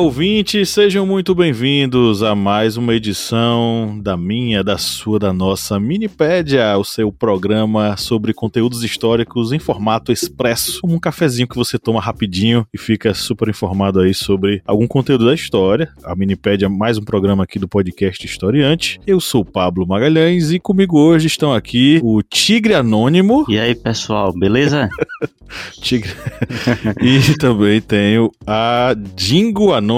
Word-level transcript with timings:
Ouvintes, 0.00 0.70
sejam 0.70 1.04
muito 1.04 1.34
bem-vindos 1.34 2.22
a 2.22 2.34
mais 2.34 2.78
uma 2.78 2.94
edição 2.94 4.00
da 4.02 4.16
minha, 4.16 4.64
da 4.64 4.78
sua, 4.78 5.18
da 5.18 5.30
nossa 5.30 5.78
Minipédia, 5.78 6.78
o 6.78 6.84
seu 6.84 7.12
programa 7.12 7.94
sobre 7.98 8.32
conteúdos 8.32 8.82
históricos 8.82 9.52
em 9.52 9.58
formato 9.58 10.10
expresso, 10.10 10.80
como 10.80 10.94
um 10.94 10.98
cafezinho 10.98 11.46
que 11.46 11.54
você 11.54 11.78
toma 11.78 12.00
rapidinho 12.00 12.66
e 12.72 12.78
fica 12.78 13.12
super 13.12 13.50
informado 13.50 14.00
aí 14.00 14.14
sobre 14.14 14.62
algum 14.64 14.86
conteúdo 14.86 15.26
da 15.26 15.34
história. 15.34 15.92
A 16.02 16.16
Minipédia 16.16 16.64
é 16.64 16.70
mais 16.70 16.96
um 16.96 17.02
programa 17.02 17.44
aqui 17.44 17.58
do 17.58 17.68
podcast 17.68 18.24
Historiante. 18.24 18.98
Eu 19.06 19.20
sou 19.20 19.44
Pablo 19.44 19.86
Magalhães 19.86 20.50
e 20.50 20.58
comigo 20.58 20.98
hoje 20.98 21.26
estão 21.26 21.52
aqui 21.52 22.00
o 22.02 22.22
Tigre 22.22 22.72
Anônimo. 22.72 23.44
E 23.50 23.58
aí, 23.58 23.74
pessoal, 23.74 24.32
beleza? 24.32 24.88
Tigre. 25.82 26.12
e 27.02 27.36
também 27.36 27.80
tenho 27.82 28.30
a 28.46 28.94
Dingo 29.14 29.74
Anônimo. 29.74 29.89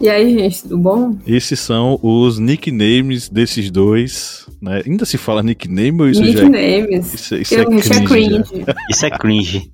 E 0.00 0.08
aí, 0.08 0.32
gente, 0.38 0.62
tudo 0.62 0.78
bom? 0.78 1.16
Esses 1.26 1.60
são 1.60 1.98
os 2.02 2.38
nicknames 2.38 3.28
desses 3.28 3.70
dois. 3.70 4.46
Né? 4.60 4.82
Ainda 4.86 5.04
se 5.04 5.18
fala 5.18 5.42
nickname 5.42 6.00
ou 6.00 6.08
isso 6.08 6.22
nicknames. 6.22 6.52
já 6.52 6.58
é... 6.58 6.98
Isso, 6.98 7.34
isso 7.36 7.54
é 7.54 7.64
cringe. 7.64 7.80
Isso 7.80 7.94
é 7.94 8.04
cringe. 8.04 8.44
Isso 8.90 9.06
é 9.06 9.10
cringe 9.10 9.70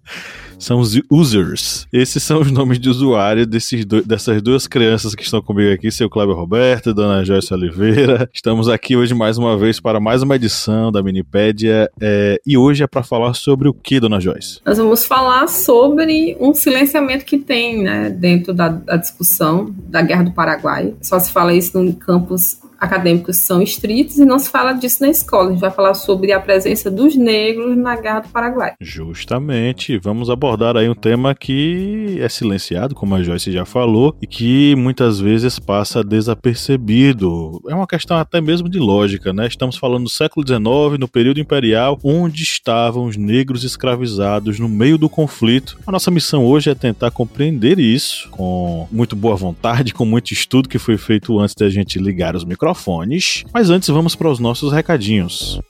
são 0.63 0.79
os 0.79 0.99
users. 1.11 1.87
Esses 1.93 2.23
são 2.23 2.41
os 2.41 2.51
nomes 2.51 2.79
de 2.79 2.89
usuário 2.89 3.47
desses 3.47 3.85
do, 3.85 4.03
dessas 4.03 4.41
duas 4.41 4.67
crianças 4.67 5.15
que 5.15 5.23
estão 5.23 5.43
comigo 5.43 5.73
aqui, 5.73 5.91
seu 5.91 6.09
Cleber 6.09 6.37
Roberto 6.37 6.91
e 6.91 6.95
Dona 6.95 7.25
Joyce 7.25 7.53
Oliveira. 7.53 8.31
Estamos 8.33 8.69
aqui 8.69 8.97
hoje 8.97 9.13
mais 9.13 9.37
uma 9.37 9.59
vez 9.59 9.81
para 9.81 9.99
mais 9.99 10.23
uma 10.23 10.37
edição 10.37 10.93
da 10.93 11.03
Minipédia. 11.03 11.91
É, 12.01 12.41
e 12.47 12.57
hoje 12.57 12.85
é 12.85 12.87
para 12.87 13.03
falar 13.03 13.35
sobre 13.35 13.69
o 13.69 13.75
que, 13.75 13.99
Dona 13.99 14.21
Joyce? 14.21 14.61
Nós 14.65 14.79
vamos 14.79 15.05
falar 15.05 15.49
sobre 15.49 16.37
um 16.39 16.55
silenciamento 16.55 17.25
que 17.25 17.39
tem 17.39 17.83
né, 17.83 18.11
dentro 18.11 18.55
da, 18.55 18.69
da 18.69 18.97
discussão 18.97 19.75
da 19.89 20.01
Guerra 20.01 20.25
do 20.25 20.33
Paraguai. 20.33 20.95
Só 21.03 21.19
se 21.19 21.33
fala 21.33 21.53
isso 21.53 21.77
no 21.83 21.95
campus 21.95 22.59
acadêmicos 22.83 23.37
são 23.37 23.63
estritos 23.63 24.19
e 24.19 24.25
não 24.25 24.41
se 24.41 24.51
fala 24.51 24.73
disso 24.73 25.03
na 25.03 25.09
escola. 25.09 25.49
A 25.49 25.53
gente 25.53 25.61
vai 25.61 25.71
falar 25.71 25.95
sobre 25.95 26.33
a 26.33 26.41
presença 26.41 26.91
dos 26.91 27.15
negros 27.15 27.77
na 27.77 27.95
Guerra 27.95 28.21
do 28.21 28.29
Paraguai. 28.29 28.73
Justamente, 28.81 29.97
vamos 29.99 30.29
abordar 30.29 30.77
aí 30.77 30.89
um 30.89 30.95
tema 30.95 31.33
que 31.33 32.19
é 32.21 32.29
silenciado, 32.29 32.93
como 32.93 33.15
a 33.15 33.23
Joyce 33.23 33.53
já 33.53 33.65
falou, 33.65 34.17
e 34.21 34.27
que 34.27 34.75
muitas 34.75 35.21
vezes 35.21 35.61
passa 35.61 36.03
desapercebido. 36.03 37.63
É 37.69 37.75
uma 37.75 37.87
questão 37.87 38.17
até 38.17 38.41
mesmo 38.41 38.69
de 38.69 38.81
lógica, 38.81 39.33
né? 39.33 39.47
Estamos 39.47 39.77
falando 39.77 40.05
do 40.05 40.11
século 40.11 40.45
XIX, 40.45 40.99
no 40.99 41.07
período 41.07 41.39
imperial, 41.39 42.01
onde 42.03 42.43
estavam 42.43 43.05
os 43.05 43.17
negros 43.17 43.63
escravizados 43.63 44.59
no 44.59 44.69
meio 44.69 44.99
do 44.99 45.09
conflito. 45.09 45.79
A 45.87 45.93
nossa 45.93 46.11
missão 46.11 46.45
hoje 46.45 46.69
é 46.69 46.75
tentar 46.75 47.13
compreender 47.13 47.79
isso 47.79 48.29
com 48.31 48.89
muito 48.91 49.15
boa 49.15 49.37
vontade, 49.37 49.95
com 49.95 50.05
muito 50.05 50.33
estudo 50.33 50.69
que 50.69 50.81
foi 50.81 50.97
feito 50.97 51.39
antes 51.39 51.55
da 51.55 51.69
gente 51.69 52.01
ligar 52.01 52.35
os 52.35 52.45
microfones 52.45 52.72
microfones, 52.73 53.45
mas 53.53 53.71
antes 53.71 53.89
vamos 53.89 54.17
para 54.17 54.31
os 54.31 54.39
nossos 54.39 54.73
recadinhos. 54.73 55.61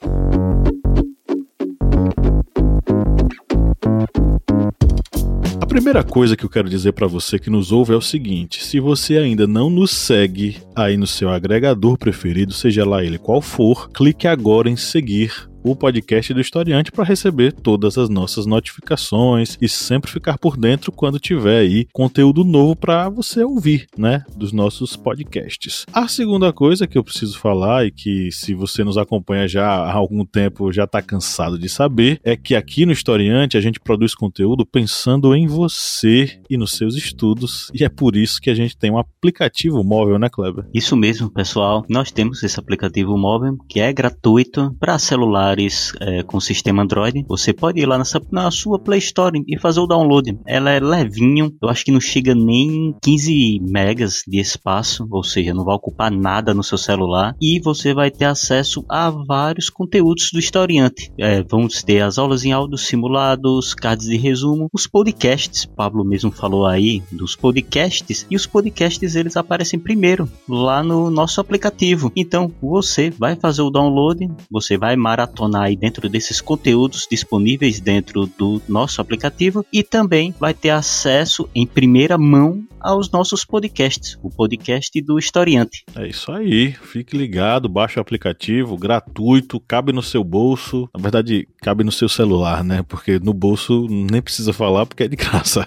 A 5.60 5.66
primeira 5.66 6.04
coisa 6.04 6.36
que 6.36 6.44
eu 6.44 6.50
quero 6.50 6.68
dizer 6.68 6.92
para 6.92 7.06
você 7.06 7.38
que 7.38 7.50
nos 7.50 7.72
ouve 7.72 7.92
é 7.92 7.96
o 7.96 8.00
seguinte: 8.00 8.62
se 8.64 8.78
você 8.78 9.18
ainda 9.18 9.46
não 9.46 9.68
nos 9.68 9.90
segue 9.90 10.58
aí 10.76 10.96
no 10.96 11.06
seu 11.06 11.28
agregador 11.28 11.98
preferido, 11.98 12.52
seja 12.52 12.84
lá 12.84 13.02
ele 13.02 13.18
qual 13.18 13.40
for, 13.40 13.90
clique 13.90 14.26
agora 14.26 14.70
em 14.70 14.76
seguir 14.76 15.50
o 15.62 15.76
podcast 15.76 16.34
do 16.34 16.40
Historiante 16.40 16.90
para 16.90 17.04
receber 17.04 17.52
todas 17.52 17.96
as 17.96 18.08
nossas 18.08 18.46
notificações 18.46 19.56
e 19.60 19.68
sempre 19.68 20.10
ficar 20.10 20.38
por 20.38 20.56
dentro 20.56 20.90
quando 20.90 21.20
tiver 21.20 21.60
aí 21.60 21.86
conteúdo 21.92 22.44
novo 22.44 22.74
para 22.74 23.08
você 23.08 23.44
ouvir, 23.44 23.86
né, 23.96 24.24
dos 24.36 24.52
nossos 24.52 24.96
podcasts. 24.96 25.86
A 25.92 26.08
segunda 26.08 26.52
coisa 26.52 26.86
que 26.86 26.98
eu 26.98 27.04
preciso 27.04 27.38
falar 27.38 27.86
e 27.86 27.90
que 27.90 28.30
se 28.32 28.54
você 28.54 28.82
nos 28.82 28.98
acompanha 28.98 29.46
já 29.46 29.66
há 29.66 29.92
algum 29.92 30.24
tempo 30.24 30.72
já 30.72 30.84
está 30.84 31.00
cansado 31.00 31.58
de 31.58 31.68
saber 31.68 32.20
é 32.24 32.36
que 32.36 32.54
aqui 32.54 32.84
no 32.84 32.92
Historiante 32.92 33.56
a 33.56 33.60
gente 33.60 33.80
produz 33.80 34.14
conteúdo 34.14 34.66
pensando 34.66 35.34
em 35.34 35.46
você 35.46 36.40
e 36.48 36.56
nos 36.56 36.72
seus 36.72 36.96
estudos 36.96 37.70
e 37.74 37.84
é 37.84 37.88
por 37.88 38.16
isso 38.16 38.40
que 38.40 38.50
a 38.50 38.54
gente 38.54 38.76
tem 38.76 38.90
um 38.90 38.98
aplicativo 38.98 39.82
móvel, 39.84 40.18
né, 40.18 40.28
Kleber? 40.28 40.64
Isso 40.72 40.96
mesmo, 40.96 41.30
pessoal. 41.30 41.84
Nós 41.88 42.10
temos 42.10 42.42
esse 42.42 42.58
aplicativo 42.58 43.16
móvel 43.16 43.56
que 43.68 43.80
é 43.80 43.92
gratuito 43.92 44.74
para 44.78 44.98
celular 44.98 45.51
celulares 45.52 45.92
é, 46.00 46.22
com 46.22 46.40
sistema 46.40 46.82
Android, 46.82 47.24
você 47.28 47.52
pode 47.52 47.80
ir 47.80 47.86
lá 47.86 47.98
nessa, 47.98 48.20
na 48.30 48.50
sua 48.50 48.78
Play 48.78 48.98
Store 48.98 49.42
e 49.46 49.58
fazer 49.58 49.80
o 49.80 49.86
download. 49.86 50.38
Ela 50.46 50.70
é 50.70 50.80
levinho, 50.80 51.52
eu 51.62 51.68
acho 51.68 51.84
que 51.84 51.92
não 51.92 52.00
chega 52.00 52.34
nem 52.34 52.94
15 53.02 53.60
megas 53.62 54.22
de 54.26 54.40
espaço, 54.40 55.06
ou 55.10 55.22
seja, 55.22 55.54
não 55.54 55.64
vai 55.64 55.74
ocupar 55.74 56.10
nada 56.10 56.54
no 56.54 56.62
seu 56.62 56.78
celular 56.78 57.34
e 57.40 57.60
você 57.60 57.94
vai 57.94 58.10
ter 58.10 58.24
acesso 58.24 58.84
a 58.88 59.10
vários 59.10 59.68
conteúdos 59.68 60.30
do 60.32 60.38
historiante. 60.38 61.12
É, 61.18 61.42
vamos 61.42 61.82
ter 61.82 62.00
as 62.00 62.18
aulas 62.18 62.44
em 62.44 62.52
áudio 62.52 62.78
simulados, 62.78 63.74
cards 63.74 64.06
de 64.06 64.16
resumo, 64.16 64.68
os 64.72 64.86
podcasts, 64.86 65.64
Pablo 65.64 66.04
mesmo 66.04 66.30
falou 66.30 66.66
aí 66.66 67.02
dos 67.10 67.36
podcasts 67.36 68.26
e 68.30 68.36
os 68.36 68.46
podcasts 68.46 69.14
eles 69.14 69.36
aparecem 69.36 69.78
primeiro 69.78 70.28
lá 70.48 70.82
no 70.82 71.10
nosso 71.10 71.40
aplicativo. 71.40 72.10
Então 72.16 72.50
você 72.60 73.10
vai 73.10 73.36
fazer 73.36 73.62
o 73.62 73.70
download, 73.70 74.28
você 74.50 74.76
vai 74.76 74.96
maratonar 74.96 75.41
maratonar 75.42 75.62
aí 75.62 75.76
dentro 75.76 76.08
desses 76.08 76.40
conteúdos 76.40 77.06
disponíveis 77.10 77.80
dentro 77.80 78.26
do 78.26 78.60
nosso 78.68 79.00
aplicativo 79.00 79.64
e 79.72 79.82
também 79.82 80.34
vai 80.38 80.54
ter 80.54 80.70
acesso 80.70 81.48
em 81.54 81.66
primeira 81.66 82.16
mão 82.18 82.62
aos 82.80 83.10
nossos 83.10 83.44
podcasts, 83.44 84.18
o 84.22 84.28
podcast 84.28 85.00
do 85.00 85.18
Historiante. 85.18 85.84
É 85.94 86.06
isso 86.06 86.32
aí, 86.32 86.72
fique 86.72 87.16
ligado, 87.16 87.68
baixe 87.68 87.98
o 87.98 88.02
aplicativo, 88.02 88.76
gratuito, 88.76 89.60
cabe 89.60 89.92
no 89.92 90.02
seu 90.02 90.24
bolso, 90.24 90.88
na 90.94 91.00
verdade 91.00 91.48
cabe 91.60 91.84
no 91.84 91.92
seu 91.92 92.08
celular, 92.08 92.64
né? 92.64 92.82
Porque 92.82 93.20
no 93.20 93.32
bolso 93.32 93.86
nem 93.88 94.20
precisa 94.20 94.52
falar 94.52 94.84
porque 94.84 95.04
é 95.04 95.08
de 95.08 95.14
graça. 95.16 95.66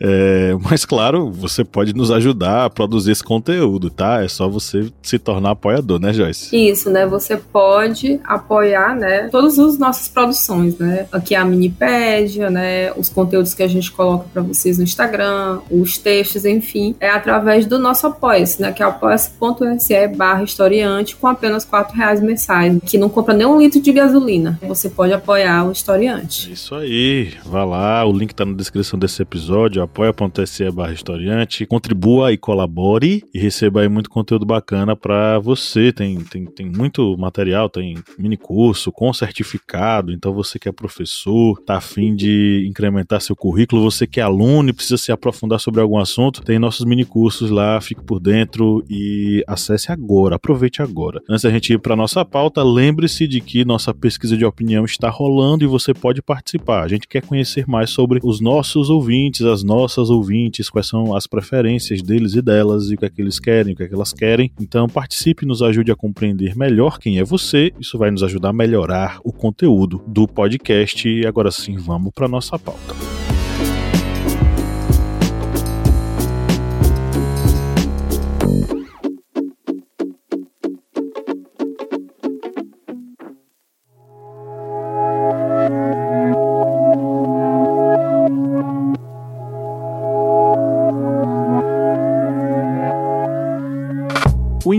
É, 0.00 0.54
mas 0.62 0.84
claro, 0.84 1.30
você 1.30 1.64
pode 1.64 1.94
nos 1.94 2.10
ajudar 2.10 2.66
a 2.66 2.70
produzir 2.70 3.12
esse 3.12 3.22
conteúdo, 3.22 3.90
tá? 3.90 4.22
É 4.22 4.28
só 4.28 4.48
você 4.48 4.90
se 5.02 5.18
tornar 5.18 5.50
apoiador, 5.50 6.00
né, 6.00 6.12
Joyce? 6.12 6.54
Isso, 6.54 6.90
né? 6.90 7.06
Você 7.06 7.36
pode 7.36 8.20
apoiar, 8.24 8.96
né, 8.96 9.28
todas 9.28 9.58
as 9.58 9.78
nossas 9.78 10.08
produções, 10.08 10.78
né? 10.78 11.06
Aqui 11.12 11.34
é 11.34 11.38
a 11.38 11.44
Minipédia, 11.44 12.50
né? 12.50 12.92
Os 12.92 13.08
conteúdos 13.08 13.54
que 13.54 13.62
a 13.62 13.68
gente 13.68 13.90
coloca 13.92 14.26
para 14.32 14.42
vocês 14.42 14.78
no 14.78 14.84
Instagram, 14.84 15.60
os 15.70 15.98
textos, 15.98 16.44
enfim, 16.44 16.94
é 17.00 17.10
através 17.10 17.66
do 17.66 17.78
nosso 17.78 18.06
apoia-se, 18.06 18.60
né? 18.60 18.72
Que 18.72 18.82
é 18.82 18.86
apoia-se.se 18.86 20.08
barra 20.08 20.42
historiante 20.42 21.16
com 21.16 21.26
apenas 21.26 21.64
quatro 21.64 21.96
reais 21.96 22.20
mensais, 22.20 22.78
que 22.84 22.98
não 22.98 23.08
compra 23.08 23.34
nem 23.34 23.46
um 23.46 23.58
litro 23.58 23.80
de 23.80 23.92
gasolina. 23.92 24.58
Você 24.62 24.88
pode 24.88 25.12
apoiar 25.12 25.66
o 25.66 25.72
historiante. 25.72 26.52
Isso 26.52 26.74
aí, 26.74 27.32
vá 27.44 27.64
lá, 27.64 28.04
o 28.04 28.12
link 28.12 28.34
tá 28.34 28.44
na 28.44 28.54
descrição 28.54 28.98
desse 28.98 29.22
episódio, 29.22 29.82
apoia.se 29.84 30.70
barra 30.70 30.92
historiante, 30.92 31.66
contribua 31.66 32.32
e 32.32 32.36
colabore 32.36 33.22
e 33.32 33.38
receba 33.38 33.80
aí 33.80 33.88
muito 33.88 34.10
conteúdo 34.10 34.44
bacana 34.44 34.96
para 34.96 35.38
você. 35.38 35.92
Tem, 35.92 36.16
tem, 36.24 36.44
tem 36.44 36.66
muito 36.66 37.16
material, 37.16 37.68
tem 37.68 37.96
mini 38.18 38.36
curso 38.36 38.90
com 38.90 39.12
certificado, 39.12 40.12
então 40.12 40.32
você 40.32 40.58
que 40.58 40.68
é 40.68 40.72
professor, 40.72 41.60
tá 41.60 41.76
afim 41.76 42.14
de 42.14 42.66
incrementar 42.68 43.20
seu 43.20 43.36
currículo, 43.36 43.82
você 43.82 44.06
que 44.06 44.20
é 44.20 44.22
aluno 44.22 44.70
e 44.70 44.72
precisa 44.72 44.96
se 44.96 45.12
aprofundar 45.12 45.60
sobre 45.60 45.80
algum 45.80 45.98
assunto, 45.98 46.42
tem 46.42 46.58
nossos 46.58 46.84
mini 46.84 47.04
cursos 47.04 47.50
lá, 47.50 47.80
fique 47.80 48.02
por 48.02 48.20
dentro 48.20 48.84
e 48.88 49.44
acesse 49.46 49.92
agora, 49.92 50.36
aproveite 50.36 50.82
agora. 50.82 51.20
Antes 51.28 51.42
da 51.42 51.50
gente 51.50 51.72
ir 51.72 51.78
para 51.78 51.96
nossa 51.96 52.24
pauta, 52.24 52.62
lembre-se 52.62 53.26
de 53.26 53.40
que 53.40 53.64
nossa 53.64 53.92
pesquisa 53.92 54.36
de 54.36 54.44
opinião 54.44 54.84
está 54.84 55.08
rolando 55.08 55.64
e 55.64 55.68
você 55.68 55.92
pode 55.92 56.22
participar. 56.22 56.84
A 56.84 56.88
gente 56.88 57.06
quer 57.06 57.22
conhecer 57.22 57.66
mais 57.66 57.90
sobre 57.90 58.20
os 58.22 58.40
nossos 58.40 58.90
ouvintes, 58.90 59.42
as 59.42 59.62
nossas 59.62 59.73
nossas 59.80 60.10
ouvintes, 60.10 60.70
quais 60.70 60.86
são 60.86 61.14
as 61.14 61.26
preferências 61.26 62.02
deles 62.02 62.34
e 62.34 62.42
delas, 62.42 62.90
e 62.90 62.94
o 62.94 62.98
que 62.98 63.04
é 63.04 63.10
que 63.10 63.20
eles 63.20 63.38
querem, 63.38 63.74
o 63.74 63.76
que 63.76 63.82
é 63.82 63.88
que 63.88 63.94
elas 63.94 64.12
querem. 64.12 64.50
Então 64.60 64.88
participe 64.88 65.46
nos 65.46 65.62
ajude 65.62 65.90
a 65.90 65.96
compreender 65.96 66.56
melhor 66.56 66.98
quem 66.98 67.18
é 67.18 67.24
você. 67.24 67.72
Isso 67.78 67.98
vai 67.98 68.10
nos 68.10 68.22
ajudar 68.22 68.50
a 68.50 68.52
melhorar 68.52 69.18
o 69.24 69.32
conteúdo 69.32 70.02
do 70.06 70.26
podcast. 70.26 71.08
E 71.08 71.26
agora 71.26 71.50
sim, 71.50 71.76
vamos 71.76 72.12
para 72.14 72.28
nossa 72.28 72.58
pauta. 72.58 73.23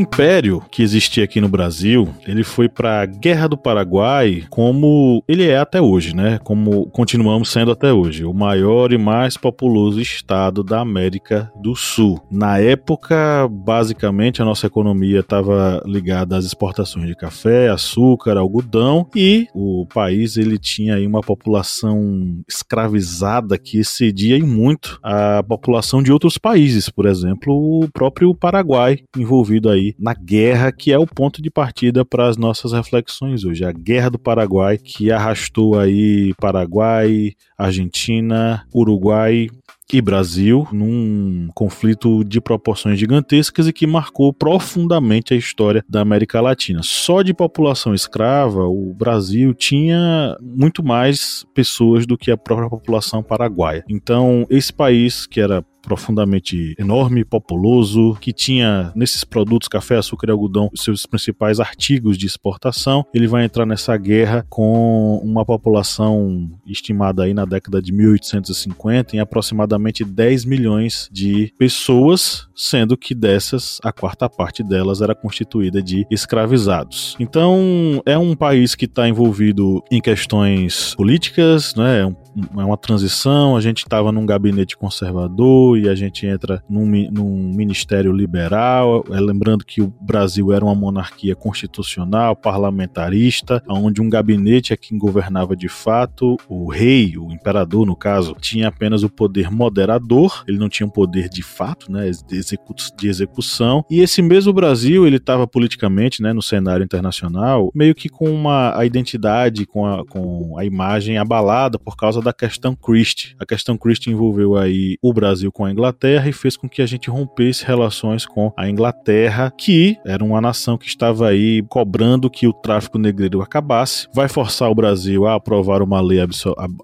Império 0.05 0.63
que 0.69 0.83
existia 0.83 1.23
aqui 1.23 1.41
no 1.41 1.49
Brasil, 1.49 2.07
ele 2.27 2.43
foi 2.43 2.69
para 2.69 3.01
a 3.01 3.05
Guerra 3.05 3.47
do 3.47 3.57
Paraguai 3.57 4.45
como 4.49 5.23
ele 5.27 5.47
é 5.47 5.57
até 5.57 5.81
hoje, 5.81 6.15
né? 6.15 6.39
Como 6.43 6.85
continuamos 6.91 7.49
sendo 7.49 7.71
até 7.71 7.91
hoje, 7.91 8.23
o 8.23 8.33
maior 8.33 8.93
e 8.93 8.97
mais 8.97 9.35
populoso 9.35 9.99
estado 9.99 10.63
da 10.63 10.79
América 10.79 11.51
do 11.59 11.75
Sul. 11.75 12.21
Na 12.31 12.59
época, 12.59 13.47
basicamente 13.49 14.41
a 14.41 14.45
nossa 14.45 14.67
economia 14.67 15.21
estava 15.21 15.81
ligada 15.85 16.37
às 16.37 16.45
exportações 16.45 17.07
de 17.07 17.15
café, 17.15 17.69
açúcar, 17.69 18.37
algodão 18.37 19.07
e 19.15 19.47
o 19.55 19.87
país 19.91 20.37
ele 20.37 20.59
tinha 20.59 20.95
aí 20.95 21.07
uma 21.07 21.21
população 21.21 22.43
escravizada 22.47 23.57
que 23.57 23.79
excedia 23.79 24.35
muito 24.45 24.99
a 25.01 25.41
população 25.43 26.03
de 26.03 26.11
outros 26.11 26.37
países, 26.37 26.89
por 26.89 27.05
exemplo, 27.05 27.53
o 27.53 27.89
próprio 27.91 28.35
Paraguai 28.35 28.99
envolvido 29.17 29.69
aí 29.69 29.94
na 29.97 30.13
guerra 30.13 30.71
que 30.71 30.91
é 30.91 30.97
o 30.97 31.07
ponto 31.07 31.41
de 31.41 31.49
partida 31.49 32.05
para 32.05 32.27
as 32.27 32.37
nossas 32.37 32.73
reflexões 32.73 33.43
hoje, 33.43 33.63
a 33.63 33.71
Guerra 33.71 34.09
do 34.09 34.19
Paraguai 34.19 34.77
que 34.77 35.11
arrastou 35.11 35.79
aí 35.79 36.33
Paraguai, 36.39 37.33
Argentina, 37.57 38.65
Uruguai 38.73 39.47
e 39.93 40.01
Brasil 40.01 40.67
num 40.71 41.47
conflito 41.53 42.23
de 42.23 42.41
proporções 42.41 42.99
gigantescas 42.99 43.67
e 43.67 43.73
que 43.73 43.87
marcou 43.87 44.33
profundamente 44.33 45.33
a 45.33 45.37
história 45.37 45.83
da 45.87 46.01
América 46.01 46.41
Latina. 46.41 46.81
Só 46.83 47.21
de 47.21 47.33
população 47.33 47.93
escrava, 47.93 48.65
o 48.65 48.93
Brasil 48.93 49.53
tinha 49.53 50.35
muito 50.41 50.83
mais 50.83 51.45
pessoas 51.53 52.05
do 52.05 52.17
que 52.17 52.31
a 52.31 52.37
própria 52.37 52.69
população 52.69 53.23
paraguaia. 53.23 53.83
Então, 53.89 54.45
esse 54.49 54.73
país 54.73 55.25
que 55.25 55.39
era 55.39 55.63
profundamente 55.85 56.75
enorme, 56.77 57.23
populoso, 57.23 58.17
que 58.19 58.33
tinha 58.33 58.91
nesses 58.95 59.23
produtos 59.23 59.67
café, 59.67 59.97
açúcar 59.97 60.27
e 60.27 60.31
algodão 60.31 60.69
seus 60.75 61.05
principais 61.05 61.59
artigos 61.59 62.17
de 62.17 62.25
exportação. 62.25 63.05
Ele 63.13 63.27
vai 63.27 63.45
entrar 63.45 63.65
nessa 63.65 63.95
guerra 63.95 64.45
com 64.49 65.19
uma 65.23 65.45
população 65.45 66.49
estimada 66.65 67.23
aí 67.23 67.33
na 67.33 67.45
década 67.45 67.81
de 67.81 67.93
1850 67.93 69.15
em 69.15 69.19
aproximadamente 69.19 70.03
10 70.03 70.45
milhões 70.45 71.09
de 71.11 71.53
pessoas, 71.57 72.47
sendo 72.55 72.97
que 72.97 73.13
dessas 73.13 73.79
a 73.83 73.91
quarta 73.91 74.29
parte 74.29 74.63
delas 74.63 75.01
era 75.01 75.13
constituída 75.13 75.81
de 75.81 76.05
escravizados. 76.09 77.15
Então 77.19 78.01
é 78.05 78.17
um 78.17 78.35
país 78.35 78.75
que 78.75 78.85
está 78.85 79.07
envolvido 79.07 79.83
em 79.91 80.01
questões 80.01 80.95
políticas, 80.95 81.75
né? 81.75 82.01
É, 82.01 82.61
é 82.61 82.65
uma 82.65 82.77
transição. 82.77 83.55
A 83.55 83.61
gente 83.61 83.79
estava 83.79 84.11
num 84.11 84.25
gabinete 84.25 84.77
conservador 84.77 85.74
e 85.77 85.89
a 85.89 85.95
gente 85.95 86.25
entra 86.25 86.63
num, 86.69 86.85
num 87.11 87.53
ministério 87.53 88.11
liberal. 88.11 89.03
É, 89.09 89.19
lembrando 89.19 89.65
que 89.65 89.81
o 89.81 89.93
Brasil 90.01 90.51
era 90.51 90.63
uma 90.63 90.75
monarquia 90.75 91.35
constitucional, 91.35 92.35
parlamentarista, 92.35 93.61
onde 93.67 94.01
um 94.01 94.09
gabinete 94.09 94.73
é 94.73 94.77
quem 94.77 94.97
governava 94.97 95.55
de 95.55 95.67
fato. 95.67 96.37
O 96.47 96.69
rei, 96.69 97.17
o 97.17 97.31
imperador, 97.31 97.85
no 97.85 97.95
caso, 97.95 98.35
tinha 98.39 98.67
apenas 98.67 99.03
o 99.03 99.09
poder 99.09 99.51
moderador, 99.51 100.43
ele 100.47 100.57
não 100.57 100.69
tinha 100.69 100.87
um 100.87 100.89
poder 100.89 101.29
de 101.29 101.43
fato, 101.43 101.91
né, 101.91 102.09
de, 102.27 102.35
execu 102.35 102.73
de 102.97 103.07
execução. 103.07 103.83
E 103.89 104.01
esse 104.01 104.21
mesmo 104.21 104.53
Brasil, 104.53 105.05
ele 105.05 105.17
estava 105.17 105.47
politicamente, 105.47 106.21
né, 106.21 106.33
no 106.33 106.41
cenário 106.41 106.83
internacional, 106.83 107.71
meio 107.73 107.95
que 107.95 108.09
com 108.09 108.29
uma 108.29 108.77
a 108.77 108.85
identidade, 108.85 109.65
com 109.65 109.85
a, 109.85 110.05
com 110.05 110.57
a 110.57 110.65
imagem 110.65 111.17
abalada 111.17 111.79
por 111.79 111.95
causa 111.95 112.21
da 112.21 112.33
questão 112.33 112.75
Christie. 112.75 113.35
A 113.39 113.45
questão 113.45 113.77
Christie 113.77 114.11
envolveu 114.11 114.55
aí 114.55 114.97
o 115.01 115.13
Brasil 115.13 115.51
com 115.51 115.64
a 115.65 115.71
Inglaterra 115.71 116.29
e 116.29 116.33
fez 116.33 116.55
com 116.55 116.69
que 116.69 116.81
a 116.81 116.85
gente 116.85 117.09
rompesse 117.09 117.65
relações 117.65 118.25
com 118.25 118.51
a 118.55 118.69
Inglaterra, 118.69 119.51
que 119.57 119.97
era 120.05 120.23
uma 120.23 120.41
nação 120.41 120.77
que 120.77 120.87
estava 120.87 121.27
aí 121.27 121.63
cobrando 121.69 122.29
que 122.29 122.47
o 122.47 122.53
tráfico 122.53 122.97
negreiro 122.97 123.41
acabasse, 123.41 124.07
vai 124.13 124.27
forçar 124.27 124.69
o 124.69 124.75
Brasil 124.75 125.25
a 125.25 125.35
aprovar 125.35 125.81
uma 125.81 126.01
lei 126.01 126.19